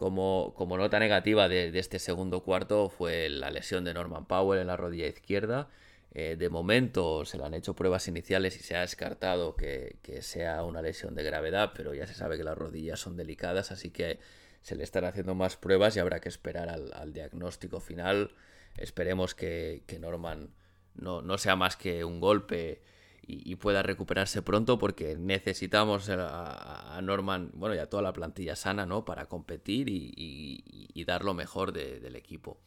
Como, 0.02 0.78
nota 0.80 0.98
negativa 0.98 1.48
de, 1.48 1.78
este 1.78 2.00
segundo 2.00 2.42
cuarto 2.42 2.90
fue 2.90 3.30
la 3.30 3.52
lesión 3.52 3.84
de 3.84 3.94
Norman 3.94 4.26
Powell 4.26 4.60
en 4.60 4.66
la 4.66 4.76
rodilla 4.76 5.06
izquierda. 5.06 5.70
Eh, 6.16 6.38
de 6.40 6.50
momento 6.50 7.24
se 7.24 7.38
le 7.38 7.44
han 7.44 7.54
hecho 7.54 7.76
pruebas 7.76 8.08
iniciales 8.08 8.58
y 8.60 8.64
se 8.64 8.76
ha 8.76 8.82
descartado 8.82 9.56
que, 9.56 10.00
sea 10.22 10.64
una 10.64 10.82
lesión 10.82 11.14
de 11.14 11.22
gravedad, 11.22 11.74
pero 11.76 11.94
ya 11.94 12.08
se 12.08 12.16
sabe 12.16 12.38
que 12.38 12.44
las 12.44 12.58
rodillas 12.58 13.00
son 13.00 13.16
delicadas, 13.16 13.72
así 13.72 13.92
que 13.92 14.18
se 14.64 14.76
le 14.76 14.84
están 14.84 15.06
haciendo 15.06 15.36
más 15.36 15.56
pruebas 15.56 15.96
y 15.96 16.00
habrá 16.00 16.20
que 16.20 16.30
esperar 16.30 16.70
al, 16.70 17.14
diagnóstico 17.14 17.80
final. 17.80 18.34
Esperemos 18.78 19.36
que, 19.36 19.84
Norman 20.00 20.50
no, 20.96 21.22
no, 21.22 21.38
sea 21.38 21.56
más 21.56 21.78
que 21.78 22.04
un 22.04 22.20
golpe 22.20 22.82
y, 23.24 23.56
pueda 23.56 23.84
recuperarse 23.84 24.42
pronto 24.42 24.78
porque 24.78 25.16
necesitamos 25.18 26.10
a, 26.10 27.00
Norman, 27.04 27.52
bueno, 27.54 27.76
y 27.76 27.78
a 27.78 27.90
toda 27.90 28.04
la 28.04 28.14
plantilla 28.14 28.56
sana, 28.56 28.86
¿no? 28.86 29.06
Para 29.06 29.28
competir 29.28 29.88
y, 29.90 31.04
dar 31.06 31.24
lo 31.24 31.34
mejor 31.34 31.72
del 31.72 32.16
equipo. 32.16 32.60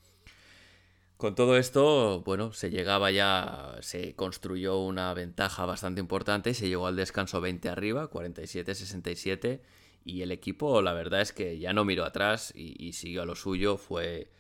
Con 1.17 1.35
todo 1.35 1.57
esto, 1.57 2.23
bueno, 2.23 2.53
se 2.53 2.71
llegaba 2.71 3.11
ya, 3.11 3.77
se 3.81 4.15
construyó 4.15 4.79
una 4.79 5.15
ventaja 5.15 5.65
bastante 5.65 6.01
importante, 6.01 6.55
se 6.55 6.69
llegó 6.69 6.87
al 6.87 6.97
descanso 6.97 7.41
20 7.41 7.69
arriba, 7.69 8.11
47-67, 8.11 9.61
y 10.05 10.23
el 10.23 10.33
equipo, 10.33 10.83
la 10.83 10.93
verdad 10.93 11.21
es 11.21 11.33
que 11.33 11.59
ya 11.59 11.73
no 11.73 11.85
miró 11.85 12.05
atrás 12.05 12.53
y, 12.55 12.75
y 12.85 12.93
siguió 12.95 13.23
a 13.23 13.27
lo 13.27 13.37
suyo, 13.37 13.77
fue, 13.77 14.31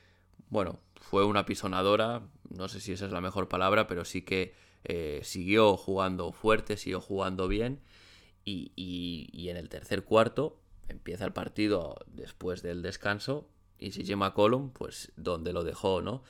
bueno, 0.50 0.80
fue 1.00 1.24
una 1.24 1.46
pisonadora, 1.46 2.22
no 2.50 2.68
sé 2.68 2.80
si 2.80 2.92
esa 2.92 3.06
es 3.06 3.12
la 3.12 3.20
mejor 3.20 3.48
palabra, 3.48 3.86
pero 3.86 4.04
sí 4.04 4.22
que 4.22 4.54
eh, 4.84 5.20
siguió 5.22 5.76
jugando 5.78 6.32
fuerte, 6.32 6.76
siguió 6.76 7.00
jugando 7.00 7.48
bien 7.48 7.80
y, 8.44 9.48
en 9.48 9.56
el 9.56 9.70
tercer 9.70 10.04
cuarto 10.04 10.60
empieza 10.88 11.24
el 11.24 11.32
partido 11.32 11.96
después 12.06 12.62
del 12.62 12.82
descanso 12.82 13.48
y 13.78 13.90
llama 13.90 14.34
Column, 14.34 14.70
pues 14.70 15.12
donde 15.16 15.52
lo 15.52 15.64
dejó, 15.64 16.02
¿no? 16.02 16.22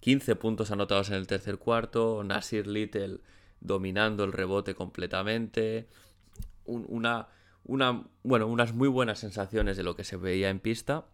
15 0.00 0.32
eh, 0.32 0.34
puntos 0.34 0.70
anotados 0.70 1.08
en 1.08 1.14
el 1.14 1.26
tercer 1.26 1.58
cuarto, 1.58 2.22
Nasir 2.24 2.66
Little 2.66 3.20
dominando 3.60 4.24
el 4.24 4.32
rebote 4.32 4.74
completamente, 4.74 5.88
una, 6.64 7.28
una, 7.64 8.06
bueno, 8.22 8.46
unas 8.48 8.74
muy 8.74 8.88
buenas 8.88 9.18
sensaciones 9.18 9.76
de 9.76 9.82
lo 9.82 9.96
que 9.96 10.04
se 10.04 10.16
veía 10.16 10.50
en 10.50 10.60
pista 10.60 11.06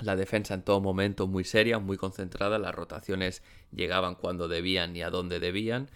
la 0.00 0.16
defensa 0.16 0.54
en 0.54 0.62
todo 0.62 0.80
momento 0.80 1.26
muy 1.26 1.44
seria, 1.44 1.78
muy 1.78 1.96
concentrada, 1.96 2.58
las 2.58 2.74
rotaciones 2.74 3.42
llegaban 3.72 4.16
cuando 4.16 4.48
debían 4.48 4.96
y 4.96 5.02
a 5.02 5.10
dónde 5.10 5.40
debían. 5.40 5.90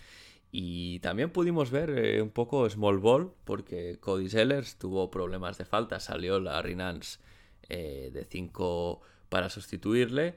Y 0.50 1.00
también 1.00 1.30
pudimos 1.30 1.70
ver 1.70 1.90
eh, 1.90 2.22
un 2.22 2.30
poco 2.30 2.68
small 2.70 2.98
ball, 2.98 3.32
porque 3.44 3.98
Cody 4.00 4.30
Sellers 4.30 4.76
tuvo 4.76 5.11
problemas 5.11 5.58
de 5.58 5.64
falta, 5.64 6.00
salió 6.00 6.40
la 6.40 6.62
Rinans 6.62 7.20
eh, 7.68 8.11
de 8.12 8.24
5 8.24 9.00
para 9.28 9.50
sustituirle. 9.50 10.37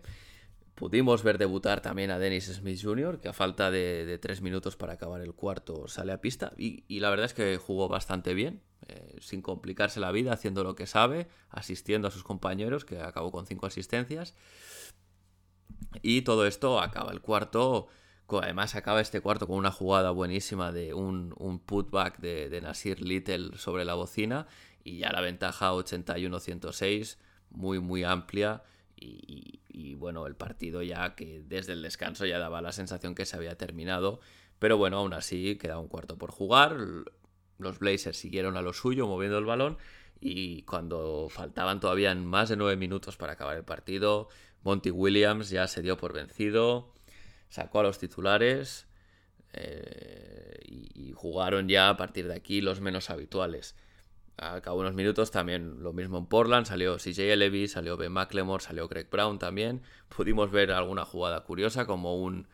Pudimos 0.76 1.24
ver 1.24 1.38
debutar 1.38 1.82
también 1.82 2.12
a 2.12 2.20
Dennis 2.20 2.46
Smith 2.46 2.80
Jr., 2.82 3.20
que 3.22 3.30
a 3.30 3.34
falta 3.34 3.72
de 3.72 4.18
3 4.18 4.42
minutos 4.42 4.76
para 4.76 4.94
acabar 4.94 5.22
el 5.22 5.34
cuarto 5.34 5.88
sale 5.88 6.12
a 6.12 6.20
pista. 6.20 6.54
y, 6.58 7.00
la 7.00 7.10
verdad 7.10 7.28
es 7.28 7.34
que 7.34 7.58
jugó 7.58 7.88
bastante 7.88 8.34
bien. 8.34 8.62
Eh, 8.88 9.18
sin 9.22 9.42
complicarse 9.42 10.00
la 10.00 10.12
vida, 10.12 10.34
haciendo 10.34 10.64
lo 10.64 10.76
que 10.76 10.88
sabe, 10.88 11.28
asistiendo 11.50 12.08
a 12.08 12.12
sus 12.12 12.24
compañeros, 12.24 12.84
que 12.84 13.00
acabó 13.00 13.32
con 13.32 13.46
cinco 13.46 13.68
asistencias. 13.68 14.34
Y 16.02 16.22
todo 16.22 16.48
esto 16.48 16.80
acaba 16.80 17.12
el 17.12 17.22
cuarto. 17.22 17.88
Además, 18.42 18.76
acaba 18.76 19.02
este 19.02 19.20
cuarto 19.20 19.46
con 19.46 19.58
una 19.58 19.72
jugada 19.72 20.12
buenísima 20.12 20.72
de 20.72 20.94
un, 20.94 21.62
putback 21.66 22.20
de, 22.20 22.62
Nasir 22.62 23.02
Little 23.02 23.58
sobre 23.58 23.86
la 23.86 23.94
bocina. 23.94 24.48
Y 24.84 25.00
ya 25.00 25.12
la 25.12 25.22
ventaja 25.22 25.74
81-106, 25.74 27.18
muy, 27.50 27.80
muy 27.80 28.04
amplia. 28.04 28.64
Y, 28.96 29.96
bueno, 29.96 30.28
el 30.28 30.36
partido 30.36 30.82
ya 30.82 31.16
que 31.16 31.44
desde 31.46 31.74
el 31.74 31.82
descanso 31.82 32.26
ya 32.26 32.40
daba 32.40 32.62
la 32.62 32.72
sensación 32.72 33.16
que 33.16 33.26
se 33.26 33.36
había 33.36 33.58
terminado. 33.58 34.22
Pero 34.60 34.78
bueno, 34.78 34.98
aún 34.98 35.14
así 35.14 35.58
queda 35.58 35.80
un 35.80 35.88
cuarto 35.88 36.18
por 36.18 36.32
jugar. 36.32 36.78
Los 37.62 37.80
Blazers 37.80 38.18
siguieron 38.18 38.58
a 38.58 38.62
lo 38.62 38.74
suyo 38.74 39.08
moviendo 39.08 39.38
el 39.38 39.46
balón 39.46 39.78
y 40.20 40.64
cuando 40.64 41.28
faltaban 41.30 41.80
todavía 41.80 42.14
más 42.16 42.50
de 42.50 42.56
nueve 42.56 42.76
minutos 42.76 43.18
para 43.18 43.34
acabar 43.34 43.58
el 43.58 43.64
partido, 43.64 44.30
Monty 44.64 44.92
Williams 44.92 45.50
ya 45.50 45.68
se 45.68 45.82
dio 45.82 45.98
por 45.98 46.14
vencido, 46.14 46.94
sacó 47.50 47.80
a 47.80 47.84
los 47.84 47.98
titulares 47.98 48.88
eh, 49.54 50.60
y, 50.66 51.14
jugaron 51.14 51.68
ya 51.68 51.90
a 51.90 51.98
partir 51.98 52.28
de 52.28 52.34
aquí 52.34 52.62
los 52.62 52.82
menos 52.82 53.10
habituales. 53.10 53.76
Al 54.38 54.62
cabo 54.62 54.78
de 54.78 54.88
unos 54.88 54.96
minutos 54.96 55.30
también 55.30 55.84
lo 55.84 55.94
mismo 55.94 56.18
en 56.18 56.26
Portland, 56.26 56.66
salió 56.66 56.98
CJ 56.98 57.36
Levy, 57.36 57.68
salió 57.68 57.96
Ben 57.96 58.12
McLemore, 58.12 58.64
salió 58.64 58.88
Greg 58.88 59.08
Brown 59.10 59.38
también. 59.38 59.84
Pudimos 60.16 60.50
ver 60.50 60.72
alguna 60.72 61.06
jugada 61.06 61.42
curiosa 61.42 61.86
como 61.86 62.16
un, 62.16 62.48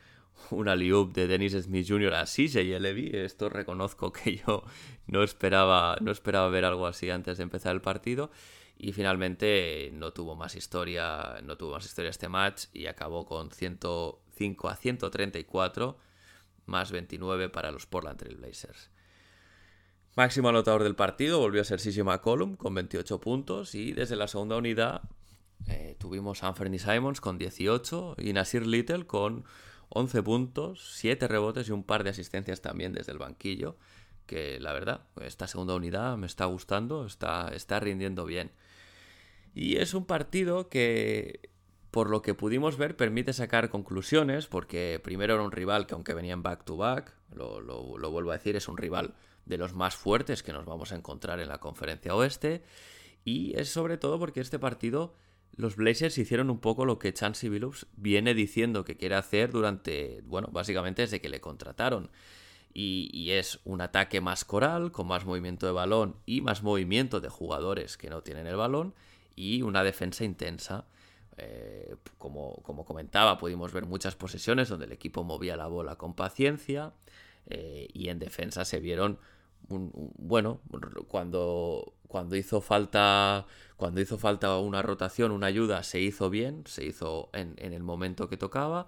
una 0.51 0.75
liup 0.75 1.13
de 1.13 1.27
Dennis 1.27 1.53
Smith 1.53 1.87
Jr. 1.87 2.13
a 2.15 2.25
CJ 2.25 2.79
Levy. 2.79 3.11
Esto 3.13 3.49
reconozco 3.49 4.11
que 4.11 4.37
yo 4.37 4.63
no 5.07 5.23
esperaba, 5.23 5.97
no 6.01 6.11
esperaba 6.11 6.49
ver 6.49 6.65
algo 6.65 6.87
así 6.87 7.09
antes 7.09 7.37
de 7.37 7.43
empezar 7.43 7.73
el 7.73 7.81
partido. 7.81 8.31
Y 8.77 8.93
finalmente 8.93 9.89
no 9.93 10.13
tuvo 10.13 10.35
más 10.35 10.55
historia, 10.55 11.39
no 11.43 11.57
tuvo 11.57 11.73
más 11.73 11.85
historia 11.85 12.11
este 12.11 12.29
match 12.29 12.65
y 12.73 12.85
acabó 12.85 13.25
con 13.25 13.51
105 13.51 14.69
a 14.69 14.75
134 14.75 15.97
más 16.67 16.91
29 16.91 17.49
para 17.49 17.71
los 17.71 17.87
Portland 17.87 18.19
Trail 18.19 18.37
Blazers. 18.37 18.91
Máximo 20.15 20.49
anotador 20.49 20.83
del 20.83 20.95
partido 20.95 21.39
volvió 21.39 21.61
a 21.61 21.63
ser 21.63 21.79
CJ 21.79 22.03
McCollum 22.03 22.55
con 22.55 22.73
28 22.73 23.19
puntos 23.19 23.75
y 23.75 23.93
desde 23.93 24.15
la 24.15 24.27
segunda 24.27 24.57
unidad 24.57 25.01
eh, 25.67 25.95
tuvimos 25.99 26.43
Anthony 26.43 26.79
Simons 26.79 27.21
con 27.21 27.37
18 27.37 28.15
y 28.19 28.33
Nasir 28.33 28.65
Little 28.65 29.05
con 29.05 29.45
11 29.89 30.23
puntos, 30.23 30.95
7 30.95 31.27
rebotes 31.27 31.69
y 31.69 31.71
un 31.71 31.83
par 31.83 32.03
de 32.03 32.09
asistencias 32.09 32.61
también 32.61 32.93
desde 32.93 33.11
el 33.11 33.17
banquillo, 33.17 33.77
que 34.25 34.59
la 34.59 34.73
verdad, 34.73 35.01
esta 35.21 35.47
segunda 35.47 35.75
unidad 35.75 36.17
me 36.17 36.27
está 36.27 36.45
gustando, 36.45 37.05
está, 37.05 37.49
está 37.53 37.79
rindiendo 37.79 38.25
bien. 38.25 38.51
Y 39.55 39.77
es 39.77 39.93
un 39.93 40.05
partido 40.05 40.69
que, 40.69 41.49
por 41.91 42.09
lo 42.09 42.21
que 42.21 42.33
pudimos 42.33 42.77
ver, 42.77 42.95
permite 42.95 43.33
sacar 43.33 43.69
conclusiones, 43.69 44.47
porque 44.47 44.99
primero 45.03 45.35
era 45.35 45.43
un 45.43 45.51
rival 45.51 45.87
que 45.87 45.95
aunque 45.95 46.13
venía 46.13 46.33
en 46.33 46.43
back-to-back, 46.43 47.15
lo, 47.33 47.61
lo 47.61 48.11
vuelvo 48.11 48.31
a 48.31 48.37
decir, 48.37 48.55
es 48.55 48.67
un 48.67 48.77
rival 48.77 49.15
de 49.45 49.57
los 49.57 49.73
más 49.73 49.95
fuertes 49.95 50.43
que 50.43 50.53
nos 50.53 50.65
vamos 50.65 50.91
a 50.91 50.95
encontrar 50.95 51.39
en 51.39 51.47
la 51.47 51.59
conferencia 51.59 52.13
oeste, 52.13 52.63
y 53.23 53.57
es 53.59 53.69
sobre 53.69 53.97
todo 53.97 54.19
porque 54.19 54.41
este 54.41 54.59
partido 54.59 55.15
los 55.55 55.75
Blazers 55.75 56.17
hicieron 56.17 56.49
un 56.49 56.59
poco 56.59 56.85
lo 56.85 56.99
que 56.99 57.13
Chansey 57.13 57.49
Billups 57.49 57.87
viene 57.95 58.33
diciendo 58.33 58.83
que 58.83 58.95
quiere 58.95 59.15
hacer 59.15 59.51
durante, 59.51 60.21
bueno, 60.25 60.49
básicamente 60.51 61.01
desde 61.01 61.21
que 61.21 61.29
le 61.29 61.41
contrataron. 61.41 62.11
Y, 62.73 63.31
es 63.31 63.59
un 63.65 63.81
ataque 63.81 64.21
más 64.21 64.45
coral, 64.45 64.91
con 64.91 65.07
más 65.07 65.25
movimiento 65.25 65.65
de 65.65 65.71
balón 65.71 66.15
y 66.27 66.41
más 66.41 66.61
movimiento 66.61 67.19
de 67.19 67.27
jugadores 67.27 67.97
que 67.97 68.07
no 68.07 68.21
tienen 68.21 68.45
el 68.45 68.55
balón, 68.55 68.93
y 69.35 69.63
una 69.63 69.83
defensa 69.83 70.23
intensa. 70.23 70.85
Eh, 71.37 71.95
como, 72.19 72.61
como, 72.61 72.85
comentaba, 72.85 73.39
pudimos 73.39 73.73
ver 73.73 73.87
muchas 73.87 74.15
posesiones 74.15 74.69
donde 74.69 74.85
el 74.85 74.91
equipo 74.91 75.23
movía 75.23 75.55
la 75.55 75.65
bola 75.65 75.95
con 75.95 76.13
paciencia, 76.13 76.93
eh, 77.47 77.87
y 77.93 78.09
en 78.09 78.19
defensa 78.19 78.63
se 78.63 78.79
vieron 78.79 79.17
bueno, 79.69 80.61
cuando, 81.07 81.93
cuando 82.07 82.35
hizo 82.35 82.61
falta 82.61 83.45
cuando 83.77 84.01
hizo 84.01 84.17
falta 84.17 84.57
una 84.57 84.81
rotación, 84.81 85.31
una 85.31 85.47
ayuda, 85.47 85.83
se 85.83 85.99
hizo 85.99 86.31
bien, 86.31 86.63
se 86.65 86.83
hizo 86.83 87.29
en, 87.33 87.55
el 87.59 87.83
momento 87.83 88.27
que 88.27 88.35
tocaba. 88.35 88.87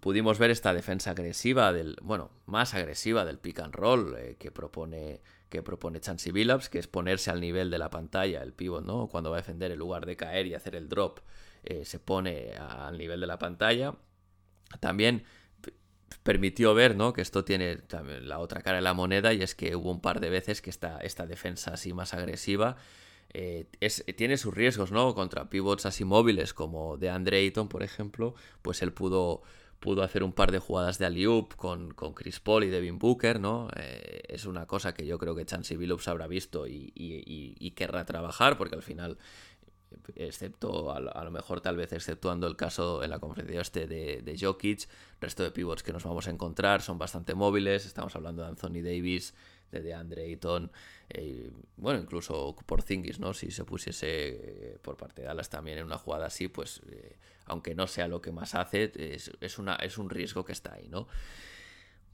Pudimos 0.00 0.38
ver 0.38 0.50
esta 0.50 0.74
defensa 0.74 1.12
agresiva 1.12 1.72
del, 1.72 1.96
bueno, 2.02 2.30
más 2.44 2.74
agresiva 2.74 3.24
del 3.24 3.38
pick 3.38 3.60
and 3.60 3.74
roll 3.74 4.14
eh, 4.16 4.36
que 4.38 4.52
propone 4.52 5.20
que 5.48 5.62
propone 5.62 6.00
Billups, 6.30 6.68
que 6.68 6.78
es 6.78 6.86
ponerse 6.86 7.30
al 7.30 7.40
nivel 7.40 7.70
de 7.70 7.78
la 7.78 7.88
pantalla, 7.88 8.42
el 8.42 8.52
pivot, 8.52 8.84
¿no? 8.84 9.08
Cuando 9.08 9.30
va 9.30 9.38
a 9.38 9.40
defender 9.40 9.72
en 9.72 9.78
lugar 9.78 10.04
de 10.04 10.14
caer 10.14 10.46
y 10.46 10.52
hacer 10.52 10.76
el 10.76 10.90
drop, 10.90 11.20
eh, 11.64 11.86
se 11.86 11.98
pone 11.98 12.52
al 12.52 12.98
nivel 12.98 13.18
de 13.20 13.26
la 13.26 13.38
pantalla. 13.38 13.94
También 14.80 15.24
permitió 16.22 16.74
ver, 16.74 16.96
¿no? 16.96 17.12
Que 17.12 17.22
esto 17.22 17.44
tiene 17.44 17.78
la 18.22 18.38
otra 18.38 18.62
cara 18.62 18.76
de 18.76 18.82
la 18.82 18.94
moneda 18.94 19.32
y 19.32 19.42
es 19.42 19.54
que 19.54 19.76
hubo 19.76 19.90
un 19.90 20.00
par 20.00 20.20
de 20.20 20.30
veces 20.30 20.62
que 20.62 20.70
esta, 20.70 20.98
esta 20.98 21.26
defensa 21.26 21.72
así 21.72 21.92
más 21.92 22.14
agresiva 22.14 22.76
eh, 23.30 23.66
tiene 24.16 24.36
sus 24.38 24.54
riesgos, 24.54 24.90
¿no? 24.90 25.14
Contra 25.14 25.50
pivots 25.50 25.86
así 25.86 26.04
móviles 26.04 26.54
como 26.54 26.96
de 26.96 27.10
Andre 27.10 27.38
Ayton, 27.38 27.68
por 27.68 27.82
ejemplo, 27.82 28.34
pues 28.62 28.80
él 28.82 28.92
pudo, 28.92 29.42
pudo 29.80 30.02
hacer 30.02 30.22
un 30.22 30.32
par 30.32 30.50
de 30.50 30.58
jugadas 30.58 30.98
de 30.98 31.06
alley-oop 31.06 31.54
con, 31.54 31.92
con, 31.92 32.14
Chris 32.14 32.40
Paul 32.40 32.64
y 32.64 32.68
Devin 32.68 32.98
Booker, 32.98 33.38
¿no? 33.38 33.68
Eh, 33.76 34.22
es 34.28 34.46
una 34.46 34.66
cosa 34.66 34.94
que 34.94 35.06
yo 35.06 35.18
creo 35.18 35.34
que 35.34 35.44
Chansey 35.44 35.76
Billups 35.76 36.08
habrá 36.08 36.26
visto 36.26 36.66
y, 36.66 37.72
querrá 37.76 38.04
trabajar, 38.06 38.56
porque 38.56 38.74
al 38.74 38.82
final 38.82 39.18
excepto 40.16 40.92
a, 40.92 41.00
lo 41.00 41.30
mejor 41.30 41.60
tal 41.60 41.76
vez 41.76 41.92
exceptuando 41.92 42.46
el 42.46 42.56
caso 42.56 43.02
en 43.02 43.10
la 43.10 43.18
conferencia 43.18 43.60
este 43.60 43.86
de, 43.86 44.22
de 44.22 44.38
Jokic, 44.38 44.88
resto 45.20 45.42
de 45.42 45.50
pivots 45.50 45.82
que 45.82 45.92
nos 45.92 46.04
vamos 46.04 46.26
a 46.28 46.30
encontrar 46.30 46.82
son 46.82 46.98
bastante 46.98 47.34
móviles, 47.34 47.86
estamos 47.86 48.14
hablando 48.16 48.42
de 48.42 48.48
Anthony 48.48 48.82
Davis, 48.82 49.34
de 49.70 49.82
DeAndre 49.82 50.24
Ayton, 50.24 50.70
eh, 51.10 51.50
bueno, 51.76 52.00
incluso 52.00 52.56
por 52.66 52.82
Zingis, 52.82 53.18
¿no? 53.18 53.34
Si 53.34 53.50
se 53.50 53.64
pusiese 53.64 54.06
eh, 54.08 54.78
por 54.82 54.96
parte 54.96 55.22
de 55.22 55.28
Dallas 55.28 55.48
también 55.48 55.78
en 55.78 55.84
una 55.84 55.98
jugada 55.98 56.26
así, 56.26 56.48
pues 56.48 56.82
eh, 56.90 57.16
aunque 57.46 57.74
no 57.74 57.86
sea 57.86 58.08
lo 58.08 58.20
que 58.20 58.32
más 58.32 58.54
hace, 58.54 58.92
es, 58.94 59.58
una, 59.58 59.76
es 59.76 59.98
un 59.98 60.10
riesgo 60.10 60.44
que 60.44 60.52
está 60.52 60.74
ahí, 60.74 60.88
¿no? 60.88 61.06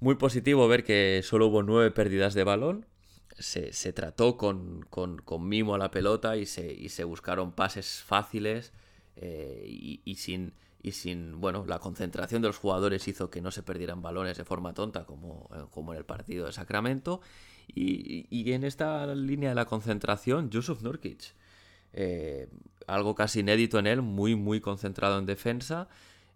Muy 0.00 0.16
positivo 0.16 0.68
ver 0.68 0.84
que 0.84 1.22
solo 1.24 1.46
hubo 1.46 1.62
nueve 1.62 1.90
pérdidas 1.90 2.34
de 2.34 2.44
balón. 2.44 2.86
Se, 3.38 3.92
trató 3.92 4.36
con, 4.36 4.86
mimo 5.40 5.74
a 5.74 5.78
la 5.78 5.90
pelota 5.90 6.36
y 6.36 6.46
se, 6.46 6.72
y 6.72 6.88
se 6.88 7.04
buscaron 7.04 7.52
pases 7.52 8.02
fáciles 8.02 8.72
y, 9.16 10.14
sin, 10.16 10.52
y 10.82 10.92
sin, 10.92 11.40
bueno, 11.40 11.64
la 11.66 11.78
concentración 11.78 12.42
de 12.42 12.48
los 12.48 12.58
jugadores 12.58 13.08
hizo 13.08 13.30
que 13.30 13.40
no 13.40 13.50
se 13.50 13.62
perdieran 13.62 14.02
balones 14.02 14.36
de 14.36 14.44
forma 14.44 14.74
tonta 14.74 15.04
como, 15.04 15.48
como 15.70 15.92
en 15.92 15.98
el 15.98 16.04
partido 16.04 16.46
de 16.46 16.52
Sacramento. 16.52 17.20
Y, 17.68 18.52
en 18.52 18.64
esta 18.64 19.06
línea 19.14 19.50
de 19.50 19.54
la 19.54 19.64
concentración, 19.64 20.50
Yusuf 20.50 20.82
Nurkic. 20.82 21.34
Eh, 21.92 22.48
algo 22.86 23.14
casi 23.14 23.40
inédito 23.40 23.78
en 23.78 23.86
él, 23.86 24.02
muy, 24.02 24.34
muy 24.34 24.60
concentrado 24.60 25.18
en 25.18 25.26
defensa, 25.26 25.88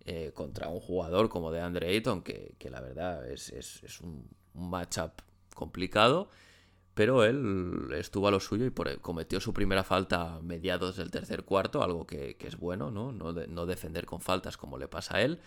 eh, 0.04 0.30
contra 0.34 0.68
un 0.68 0.80
jugador 0.80 1.28
como 1.28 1.50
de 1.50 1.60
Andre 1.60 1.88
Ayton, 1.88 2.22
que, 2.22 2.56
la 2.70 2.80
verdad 2.80 3.28
es, 3.30 3.50
es, 3.50 4.00
un, 4.00 4.28
matchup 4.54 5.12
complicado, 5.54 6.30
pero 6.98 7.22
él 7.22 7.90
estuvo 7.94 8.26
a 8.26 8.32
lo 8.32 8.40
suyo 8.40 8.66
y 8.66 8.70
por, 8.70 9.00
cometió 9.00 9.38
su 9.38 9.54
primera 9.54 9.84
falta 9.84 10.34
a 10.34 10.40
mediados 10.40 10.96
del 10.96 11.12
tercer 11.12 11.44
cuarto, 11.44 11.84
algo 11.84 12.08
que, 12.08 12.36
es 12.40 12.58
bueno, 12.58 12.90
¿no? 12.90 13.12
No, 13.12 13.66
defender 13.66 14.04
con 14.04 14.20
faltas 14.20 14.56
como 14.56 14.78
le 14.78 14.88
pasa 14.88 15.18
a 15.18 15.22
él 15.22 15.38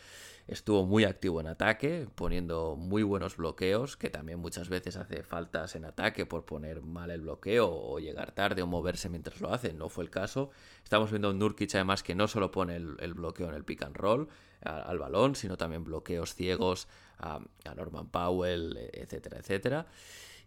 estuvo 0.47 0.85
muy 0.85 1.03
activo 1.03 1.39
en 1.39 1.47
ataque, 1.47 2.07
poniendo 2.15 2.75
muy 2.75 3.03
buenos 3.03 3.35
bloqueos, 3.37 3.95
que 3.95 4.09
también 4.09 4.39
muchas 4.39 4.69
veces 4.69 4.95
hace 4.95 5.23
faltas 5.23 5.75
en 5.75 5.85
ataque 5.85 6.25
por 6.25 6.45
poner 6.45 6.81
mal 6.81 7.11
el 7.11 7.21
bloqueo 7.21 7.69
o 7.69 7.99
llegar 7.99 8.31
tarde 8.31 8.61
o 8.61 8.67
moverse 8.67 9.07
mientras 9.07 9.39
lo 9.39 9.53
hace. 9.53 9.71
No 9.73 9.87
fue 9.87 10.03
el 10.03 10.09
caso. 10.09 10.49
Estamos 10.83 11.09
viendo 11.09 11.29
un 11.29 11.39
Nurkic 11.39 11.75
además 11.75 12.01
que 12.01 12.15
no 12.15 12.27
solo 12.27 12.49
pone 12.49 12.75
el, 12.75 13.13
bloqueo 13.13 13.49
en 13.49 13.55
el 13.55 13.63
pick 13.63 13.83
and 13.83 13.95
roll 13.95 14.29
al 14.61 14.99
balón, 14.99 15.35
sino 15.35 15.57
también 15.57 15.83
bloqueos 15.83 16.33
ciegos 16.33 16.87
a, 17.19 17.39
Norman 17.75 18.09
Powell, 18.09 18.77
etcétera, 18.93 19.37
etcétera. 19.39 19.85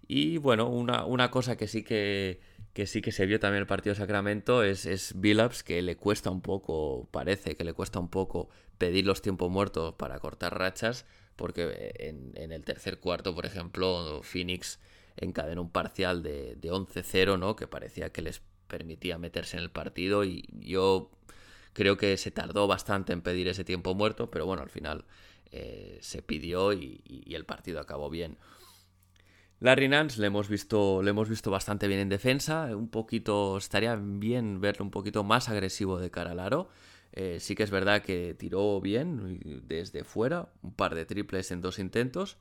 Y 0.07 0.39
bueno, 0.39 0.69
una, 0.69 1.05
una 1.05 1.31
cosa 1.31 1.57
que 1.57 1.67
sí 1.67 1.83
que 1.83 2.41
que 2.75 2.87
sí 2.87 3.01
que 3.01 3.13
se 3.13 3.25
vio 3.25 3.39
también 3.39 3.63
el 3.63 3.67
partido 3.69 3.95
de 3.95 4.01
Sacramento 4.01 4.65
es, 4.65 4.85
es 4.85 5.15
Billups, 5.19 5.63
que 5.63 5.81
le 5.81 5.97
cuesta 5.97 6.31
un 6.31 6.43
poco, 6.43 7.09
parece 7.13 7.57
que 7.57 7.63
le 7.63 7.73
cuesta 7.73 8.01
un 8.01 8.09
poco 8.11 8.49
pedir 8.79 9.07
los 9.07 9.23
tiempos 9.23 9.49
muertos 9.49 9.95
para 9.95 10.19
cortar 10.19 10.59
rachas, 10.59 11.07
porque 11.37 11.93
en, 12.01 12.53
el 12.53 12.65
tercer 12.65 12.99
cuarto, 12.99 13.33
por 13.33 13.47
ejemplo, 13.47 14.21
Phoenix 14.25 14.81
encadenó 15.17 15.63
un 15.63 15.71
parcial 15.71 16.25
de, 16.25 16.57
de 16.57 16.73
11-0, 16.73 17.39
¿no? 17.39 17.55
que 17.55 17.69
parecía 17.69 18.11
que 18.11 18.23
les 18.23 18.43
permitía 18.67 19.19
meterse 19.19 19.57
en 19.57 19.63
el 19.63 19.71
partido 19.71 20.25
y 20.25 20.45
yo 20.59 21.13
creo 21.75 21.97
que 21.97 22.17
se 22.17 22.33
tardó 22.33 22.67
bastante 22.67 23.13
en 23.13 23.23
pedir 23.23 23.47
ese 23.47 23.63
tiempo 23.63 23.95
muerto, 23.95 24.33
pero 24.33 24.47
bueno, 24.47 24.63
al 24.63 24.71
final 24.71 25.05
eh, 25.53 25.99
se 26.01 26.23
pidió 26.23 26.73
y 26.73 27.25
el 27.29 27.45
partido 27.45 27.79
acabó 27.79 28.11
bien. 28.11 28.37
Larry 29.65 29.89
Nance 29.89 30.21
le 30.21 30.27
hemos 30.27 30.51
visto, 30.51 31.03
le 31.03 31.09
hemos 31.09 31.31
visto 31.31 31.51
bastante 31.51 31.89
bien 31.89 31.99
en 31.99 32.11
defensa, 32.11 32.77
un 32.77 32.91
poquito, 32.91 33.57
estaría 33.57 33.97
bien 33.97 34.61
verlo 34.61 34.85
un 34.85 34.91
poquito 34.91 35.25
más 35.25 35.49
agresivo 35.49 35.99
de 35.99 36.11
cara 36.11 36.33
al 36.33 36.41
aro. 36.41 36.69
Eh, 37.13 37.39
sí 37.41 37.55
que 37.55 37.63
es 37.63 37.71
verdad 37.71 38.03
que 38.03 38.35
tiró 38.35 38.79
bien 38.83 39.41
desde 39.67 40.05
fuera, 40.05 40.51
un 40.61 40.75
par 40.75 40.95
de 40.95 41.07
triples 41.07 41.51
en 41.51 41.63
dos 41.63 41.79
intentos, 41.79 42.37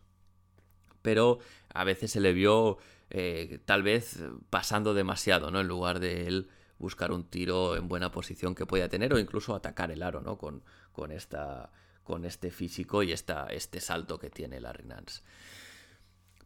pero 1.01 1.39
a 1.73 1.85
veces 1.85 2.11
se 2.11 2.19
le 2.19 2.33
vio 2.33 2.77
eh, 3.09 3.57
tal 3.63 3.83
vez 3.83 4.19
pasando 4.49 4.93
demasiado, 4.93 5.49
¿no? 5.49 5.61
En 5.61 5.67
lugar 5.69 6.01
de 6.01 6.27
él 6.27 6.49
buscar 6.77 7.13
un 7.13 7.23
tiro 7.23 7.77
en 7.77 7.87
buena 7.87 8.11
posición 8.11 8.53
que 8.53 8.65
podía 8.65 8.89
tener 8.89 9.13
o 9.13 9.17
incluso 9.17 9.55
atacar 9.55 9.91
el 9.91 10.03
aro, 10.03 10.19
¿no? 10.19 10.37
Con, 10.37 10.61
con, 10.91 11.09
esta, 11.09 11.71
con 12.03 12.25
este 12.25 12.51
físico 12.51 13.01
y 13.01 13.13
esta, 13.13 13.47
este 13.47 13.79
salto 13.79 14.19
que 14.19 14.29
tiene 14.29 14.59
Larry 14.59 14.83
Nance. 14.83 15.21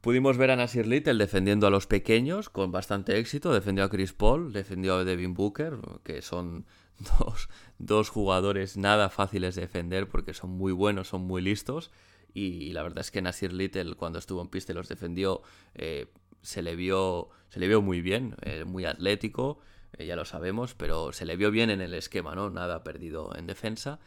Pudimos 0.08 0.38
ver 0.38 0.52
a 0.52 0.56
Nasir 0.56 0.88
Little 0.88 1.15
defendiendo 1.15 1.67
a 1.67 1.70
los 1.70 1.86
pequeños 1.86 2.48
con 2.48 2.72
bastante 2.72 3.20
éxito. 3.20 3.52
Defendió 3.52 3.84
a 3.84 3.89
Chris 3.89 4.13
Paul, 4.13 4.54
defendió 4.54 4.96
a 4.96 5.04
Devin 5.04 5.34
Booker, 5.34 5.80
que 6.06 6.22
son 6.22 6.65
dos, 7.78 8.08
jugadores 8.08 8.78
nada 8.78 9.10
fáciles 9.10 9.56
de 9.56 9.63
defender 9.63 10.08
porque 10.08 10.34
son 10.34 10.52
muy 10.52 10.72
buenos, 10.72 11.10
son 11.10 11.24
muy 11.24 11.41
listos. 11.41 11.91
Y, 12.34 12.72
la 12.72 12.84
verdad 12.84 13.00
es 13.00 13.12
que 13.12 13.22
Nasir 13.22 13.52
Little, 13.52 13.96
cuando 13.96 14.17
estuvo 14.17 14.41
en 14.41 14.48
pista 14.48 14.72
y 14.72 14.76
los 14.76 14.88
defendió, 14.88 15.41
eh, 15.76 16.06
se, 16.41 16.62
le 16.62 16.78
vio, 16.78 17.28
se 17.50 17.60
le 17.60 17.67
vio 17.67 17.82
muy 17.82 18.00
bien, 18.00 18.38
eh, 18.43 18.63
muy 18.63 18.86
atlético, 18.86 19.60
eh, 19.98 20.06
ya 20.06 20.15
lo 20.15 20.24
sabemos, 20.24 20.74
pero 20.74 21.12
se 21.12 21.26
le 21.26 21.36
vio 21.36 21.52
bien 21.52 21.70
en 21.70 21.82
el 21.82 21.93
esquema, 21.93 22.34
¿no? 22.34 22.50
Nada 22.50 22.82
perdido 22.82 23.36
en 23.36 23.46
defensa. 23.46 24.00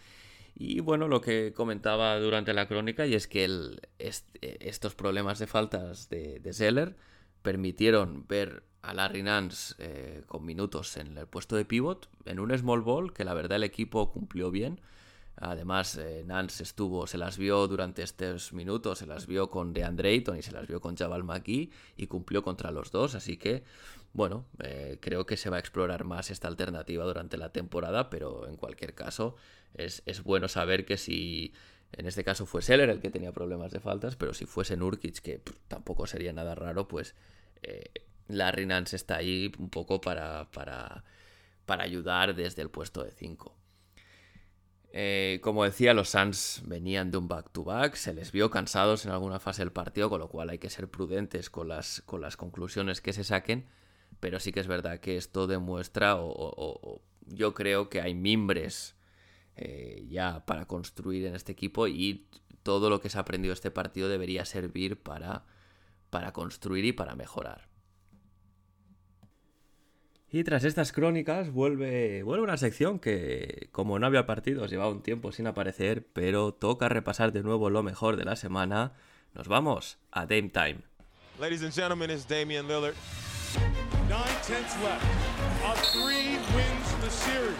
Y 0.55 0.81
bueno, 0.81 1.09
lo 1.09 1.21
que 1.21 1.53
comentaba 1.55 2.19
durante 2.19 2.53
la 2.53 2.69
crónica, 2.69 3.07
y 3.07 3.15
es 3.15 3.27
que 3.27 3.45
el, 3.45 3.81
estos 3.99 4.95
problemas 4.95 5.39
de 5.39 5.47
faltas 5.47 6.09
de, 6.09 6.39
de 6.41 6.53
Zeller 6.53 6.97
permitieron 7.43 8.27
ver 8.29 8.63
a 8.83 8.95
Larry 8.95 9.23
Nance 9.23 9.75
eh, 9.79 10.23
con 10.27 10.45
minutos 10.45 10.97
en 10.97 11.17
el 11.19 11.27
puesto 11.27 11.57
de 11.57 11.65
pivot, 11.65 12.09
en 12.25 12.41
un 12.41 12.57
small 12.57 12.81
ball, 12.81 13.13
que 13.13 13.25
la 13.25 13.35
verdad 13.35 13.57
el 13.57 13.65
equipo 13.65 14.11
cumplió 14.13 14.51
bien. 14.51 14.81
Además, 15.37 15.97
eh, 15.97 16.23
Nance 16.27 16.63
estuvo, 16.63 17.07
se 17.07 17.17
las 17.17 17.39
vio 17.39 17.67
durante 17.67 18.03
estos 18.03 18.53
minutos, 18.53 18.99
se 18.99 19.07
las 19.07 19.27
vio 19.27 19.49
con 19.49 19.73
DeAndre 19.73 20.11
Ayton 20.11 20.37
y 20.37 20.43
se 20.43 20.53
las 20.53 20.67
vio 20.67 20.81
con 20.81 20.97
Jabal 20.97 21.25
McGee 21.25 21.71
y 21.97 22.07
cumplió 22.09 22.43
contra 22.43 22.71
los 22.71 22.91
dos. 22.91 23.15
Así 23.15 23.39
que, 23.39 23.65
bueno, 24.13 24.47
eh, 24.63 24.99
creo 25.01 25.27
que 25.27 25.37
se 25.37 25.51
va 25.51 25.57
a 25.57 25.61
explorar 25.61 26.05
más 26.05 26.31
esta 26.31 26.49
alternativa 26.49 27.05
durante 27.05 27.37
la 27.37 27.53
temporada, 27.53 28.11
pero 28.11 28.49
en 28.49 28.57
cualquier 28.57 28.95
caso, 28.95 29.37
es, 29.75 30.03
bueno 30.25 30.49
saber 30.49 30.85
que 30.85 30.97
si 30.97 31.53
en 31.93 32.07
este 32.07 32.25
caso 32.25 32.47
fue 32.47 32.63
Seller 32.63 32.91
el 32.91 33.01
que 33.01 33.11
tenía 33.11 33.33
problemas 33.33 33.73
de 33.73 33.81
faltas, 33.81 34.17
pero 34.17 34.35
si 34.35 34.47
fuese 34.47 34.77
Nurkic, 34.77 35.21
que 35.21 35.41
tampoco 35.69 36.07
sería 36.07 36.33
nada 36.33 36.55
raro, 36.55 36.89
pues 36.89 37.15
eh, 37.63 37.91
Larry 38.29 38.69
está 38.93 39.17
ahí 39.17 39.53
un 39.59 39.71
poco 39.71 40.01
para, 40.01 40.51
para, 40.51 41.05
para 41.67 41.85
ayudar 41.85 42.35
desde 42.35 42.63
el 42.63 42.71
puesto 42.71 43.05
de 43.05 43.11
5. 43.13 43.57
Eh, 44.93 45.39
como 45.43 45.65
decía, 45.65 45.95
los 45.95 46.11
Suns 46.11 46.63
venían 46.65 47.13
de 47.13 47.19
un 47.19 47.29
back-to-back, 47.29 47.95
se 47.95 48.13
les 48.13 48.33
vio 48.33 48.51
cansados 48.51 49.07
en 49.07 49.13
alguna 49.13 49.39
fase 49.39 49.63
del 49.63 49.71
partido, 49.71 50.11
con 50.11 50.19
lo 50.19 50.29
cual 50.29 50.51
hay 50.51 50.59
que 50.59 50.71
ser 50.71 50.89
prudentes 50.89 51.49
con 51.49 51.69
las, 51.69 52.03
con 52.07 52.21
las 52.21 52.37
conclusiones 52.37 53.01
que 53.01 53.13
se 53.13 53.23
saquen, 53.23 53.69
pero 54.19 54.41
sí 54.41 54.53
que 54.53 54.61
es 54.61 54.67
verdad 54.67 54.99
que 54.99 55.17
esto 55.17 55.47
demuestra, 55.47 56.17
o 56.19 57.01
yo 57.27 57.55
creo 57.55 57.89
que 57.89 58.01
hay 58.01 58.15
mimbres 58.15 58.97
eh, 59.57 60.07
ya 60.09 60.45
para 60.47 60.67
construir 60.67 61.27
en 61.27 61.35
este 61.35 61.53
equipo 61.53 61.87
y 61.87 62.27
todo 62.63 62.91
lo 62.91 63.01
que 63.01 63.11
se 63.11 63.19
ha 63.19 63.23
aprendido 63.23 63.53
este 63.53 63.71
partido 63.71 64.09
debería 64.09 64.45
servir 64.45 65.03
para, 65.03 65.45
para 66.11 66.33
construir 66.33 66.85
y 66.85 66.93
para 66.93 67.15
mejorar. 67.15 67.69
Y 70.33 70.45
tras 70.45 70.63
estas 70.63 70.93
crónicas 70.93 71.51
vuelve, 71.51 72.23
vuelve 72.23 72.45
una 72.45 72.57
sección 72.57 73.01
que, 73.01 73.69
como 73.73 73.99
no 73.99 74.07
había 74.07 74.27
partidos, 74.27 74.71
llevaba 74.71 74.93
un 74.93 75.03
tiempo 75.03 75.33
sin 75.33 75.49
aparecer, 75.49 76.07
pero 76.13 76.55
toca 76.55 76.89
repasar 76.89 77.33
de 77.33 77.43
nuevo 77.43 77.69
lo 77.69 77.83
mejor 77.83 78.17
de 78.17 78.25
la 78.25 78.37
semana. 78.37 78.93
Nos 79.35 79.49
vamos 79.49 79.99
a 80.13 80.27
Dame 80.27 80.51
Time. 80.51 80.83
Ladies 81.41 81.63
and 81.63 81.75
gentlemen, 81.75 82.11
it's 82.11 82.27
Damian 82.29 82.69
Lillard. 82.69 82.95
Nine 84.11 84.27
tenths 84.43 84.75
left. 84.83 85.07
A 85.65 85.77
three 85.93 86.37
wins 86.57 86.95
the 87.01 87.09
series. 87.09 87.55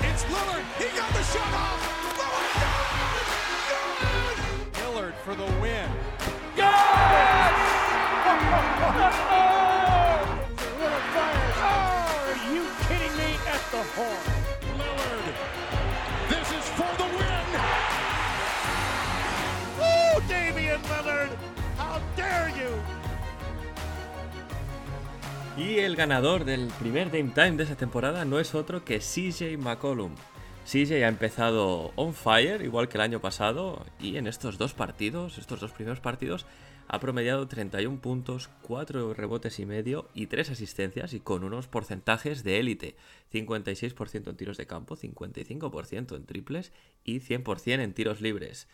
It's 0.00 0.24
Lillard. 0.24 0.64
He 0.76 0.86
got 0.98 1.08
the 1.12 1.22
shot 1.22 1.54
off. 1.54 1.80
Lillard. 2.18 2.50
Good. 4.02 4.38
Lillard 4.82 5.14
for 5.22 5.36
the 5.36 5.44
win. 5.60 5.88
Lillard 6.56 6.72
fires. 11.14 11.54
Oh, 11.70 12.26
are 12.26 12.40
you 12.52 12.66
kidding 12.88 13.16
me? 13.16 13.30
At 13.46 13.62
the 13.70 13.82
horn. 13.94 14.37
Y 25.58 25.80
el 25.80 25.96
ganador 25.96 26.44
del 26.44 26.68
primer 26.78 27.10
Game 27.10 27.32
Time 27.34 27.56
de 27.56 27.64
esa 27.64 27.76
temporada 27.76 28.24
no 28.24 28.38
es 28.38 28.54
otro 28.54 28.84
que 28.84 29.00
CJ 29.00 29.58
McCollum. 29.58 30.14
CJ 30.64 31.02
ha 31.04 31.08
empezado 31.08 31.90
on 31.96 32.14
fire, 32.14 32.62
igual 32.62 32.88
que 32.88 32.96
el 32.96 33.02
año 33.02 33.20
pasado, 33.20 33.84
y 33.98 34.18
en 34.18 34.28
estos 34.28 34.56
dos 34.56 34.72
partidos, 34.72 35.36
estos 35.36 35.58
dos 35.58 35.72
primeros 35.72 35.98
partidos, 35.98 36.46
ha 36.86 37.00
promediado 37.00 37.48
31 37.48 38.00
puntos, 38.00 38.50
4 38.62 39.14
rebotes 39.14 39.58
y 39.58 39.66
medio 39.66 40.08
y 40.14 40.28
3 40.28 40.50
asistencias 40.50 41.12
y 41.12 41.18
con 41.18 41.42
unos 41.42 41.66
porcentajes 41.66 42.44
de 42.44 42.60
élite. 42.60 42.94
56% 43.32 44.28
en 44.28 44.36
tiros 44.36 44.58
de 44.58 44.66
campo, 44.66 44.96
55% 44.96 46.14
en 46.14 46.24
triples 46.24 46.72
y 47.02 47.18
100% 47.18 47.82
en 47.82 47.94
tiros 47.94 48.20
libres. 48.20 48.68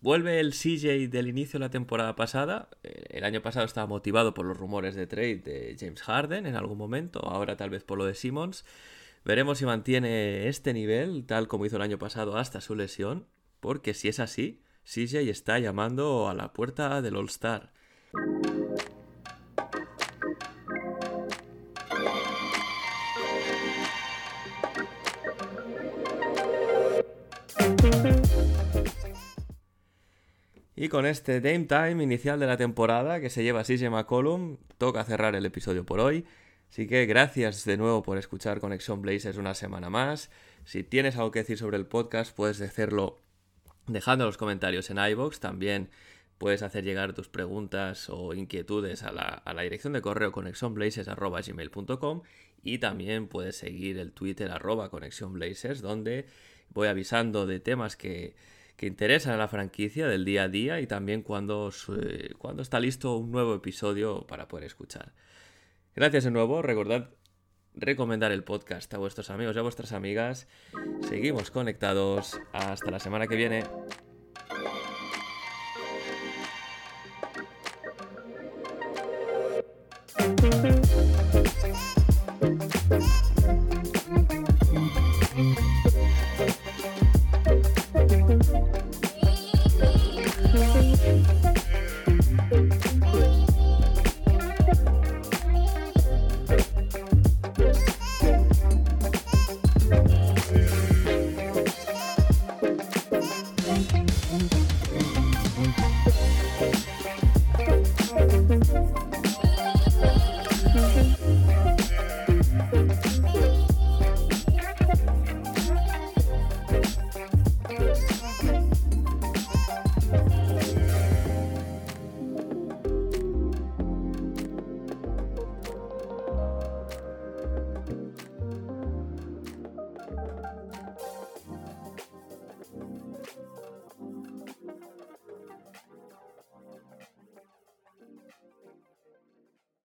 Vuelve 0.00 0.38
el 0.38 0.52
CJ 0.52 1.08
del 1.08 1.26
inicio 1.26 1.58
de 1.58 1.66
la 1.66 1.70
temporada 1.70 2.14
pasada. 2.14 2.68
Eh, 2.84 3.04
El 3.10 3.24
año 3.24 3.42
pasado 3.42 3.66
estaba 3.66 3.86
motivado 3.86 4.32
por 4.32 4.46
los 4.46 4.56
rumores 4.56 4.94
de 4.94 5.06
trade 5.06 5.38
de 5.38 5.76
James 5.78 6.02
Harden 6.02 6.46
en 6.46 6.54
algún 6.54 6.78
momento, 6.78 7.20
ahora 7.24 7.56
tal 7.56 7.70
vez 7.70 7.82
por 7.82 7.98
lo 7.98 8.04
de 8.04 8.14
Simmons. 8.14 8.64
Veremos 9.24 9.58
si 9.58 9.66
mantiene 9.66 10.46
este 10.48 10.72
nivel, 10.72 11.26
tal 11.26 11.48
como 11.48 11.66
hizo 11.66 11.76
el 11.76 11.82
año 11.82 11.98
pasado 11.98 12.36
hasta 12.36 12.60
su 12.60 12.76
lesión, 12.76 13.26
porque 13.60 13.92
si 13.92 14.08
es 14.08 14.20
así, 14.20 14.62
CJ 14.84 15.28
está 15.28 15.58
llamando 15.58 16.28
a 16.28 16.34
la 16.34 16.52
puerta 16.52 17.02
del 17.02 17.16
All-Star. 17.16 17.72
Y 30.80 30.88
con 30.88 31.06
este 31.06 31.40
Dame 31.40 31.64
Time 31.64 32.04
inicial 32.04 32.38
de 32.38 32.46
la 32.46 32.56
temporada 32.56 33.20
que 33.20 33.30
se 33.30 33.42
lleva 33.42 33.64
CJ 33.64 33.90
McCollum, 33.90 34.58
toca 34.78 35.02
cerrar 35.02 35.34
el 35.34 35.44
episodio 35.44 35.84
por 35.84 35.98
hoy. 35.98 36.24
Así 36.70 36.86
que 36.86 37.04
gracias 37.06 37.64
de 37.64 37.76
nuevo 37.76 38.04
por 38.04 38.16
escuchar 38.16 38.60
Conexión 38.60 39.02
Blazers 39.02 39.38
una 39.38 39.54
semana 39.54 39.90
más. 39.90 40.30
Si 40.64 40.84
tienes 40.84 41.16
algo 41.16 41.32
que 41.32 41.40
decir 41.40 41.58
sobre 41.58 41.78
el 41.78 41.86
podcast, 41.86 42.32
puedes 42.32 42.58
decirlo 42.58 43.18
dejando 43.88 44.24
los 44.24 44.36
comentarios 44.36 44.88
en 44.90 44.98
iBox. 44.98 45.40
También 45.40 45.90
puedes 46.38 46.62
hacer 46.62 46.84
llegar 46.84 47.12
tus 47.12 47.28
preguntas 47.28 48.08
o 48.08 48.32
inquietudes 48.32 49.02
a 49.02 49.10
la, 49.10 49.42
dirección 49.60 49.94
de 49.94 50.00
correo 50.00 50.30
conexionblazers.gmail.com 50.30 52.22
y 52.62 52.78
también 52.78 53.26
puedes 53.26 53.56
seguir 53.56 53.98
el 53.98 54.12
Twitter 54.12 54.52
arroba 54.52 54.90
conexionblazers 54.90 55.82
donde 55.82 56.26
voy 56.70 56.86
avisando 56.86 57.48
de 57.48 57.58
temas 57.58 57.96
que, 57.96 58.36
que 58.78 58.86
interesan 58.86 59.34
a 59.34 59.36
la 59.36 59.48
franquicia 59.48 60.06
del 60.06 60.24
día 60.24 60.44
a 60.44 60.48
día 60.48 60.80
y 60.80 60.86
también 60.86 61.22
cuando, 61.22 61.70
cuando 62.38 62.62
está 62.62 62.78
listo 62.78 63.16
un 63.16 63.32
nuevo 63.32 63.56
episodio 63.56 64.24
para 64.28 64.46
poder 64.46 64.64
escuchar. 64.66 65.12
Gracias 65.96 66.24
de 66.24 66.30
nuevo, 66.30 66.62
recordad 66.62 67.10
recomendar 67.74 68.30
el 68.30 68.44
podcast 68.44 68.92
a 68.94 68.98
vuestros 68.98 69.30
amigos 69.30 69.56
y 69.56 69.58
a 69.58 69.62
vuestras 69.62 69.92
amigas. 69.92 70.46
Seguimos 71.08 71.50
conectados. 71.50 72.40
Hasta 72.52 72.90
la 72.90 73.00
semana 73.00 73.26
que 73.26 73.36
viene. 73.36 73.64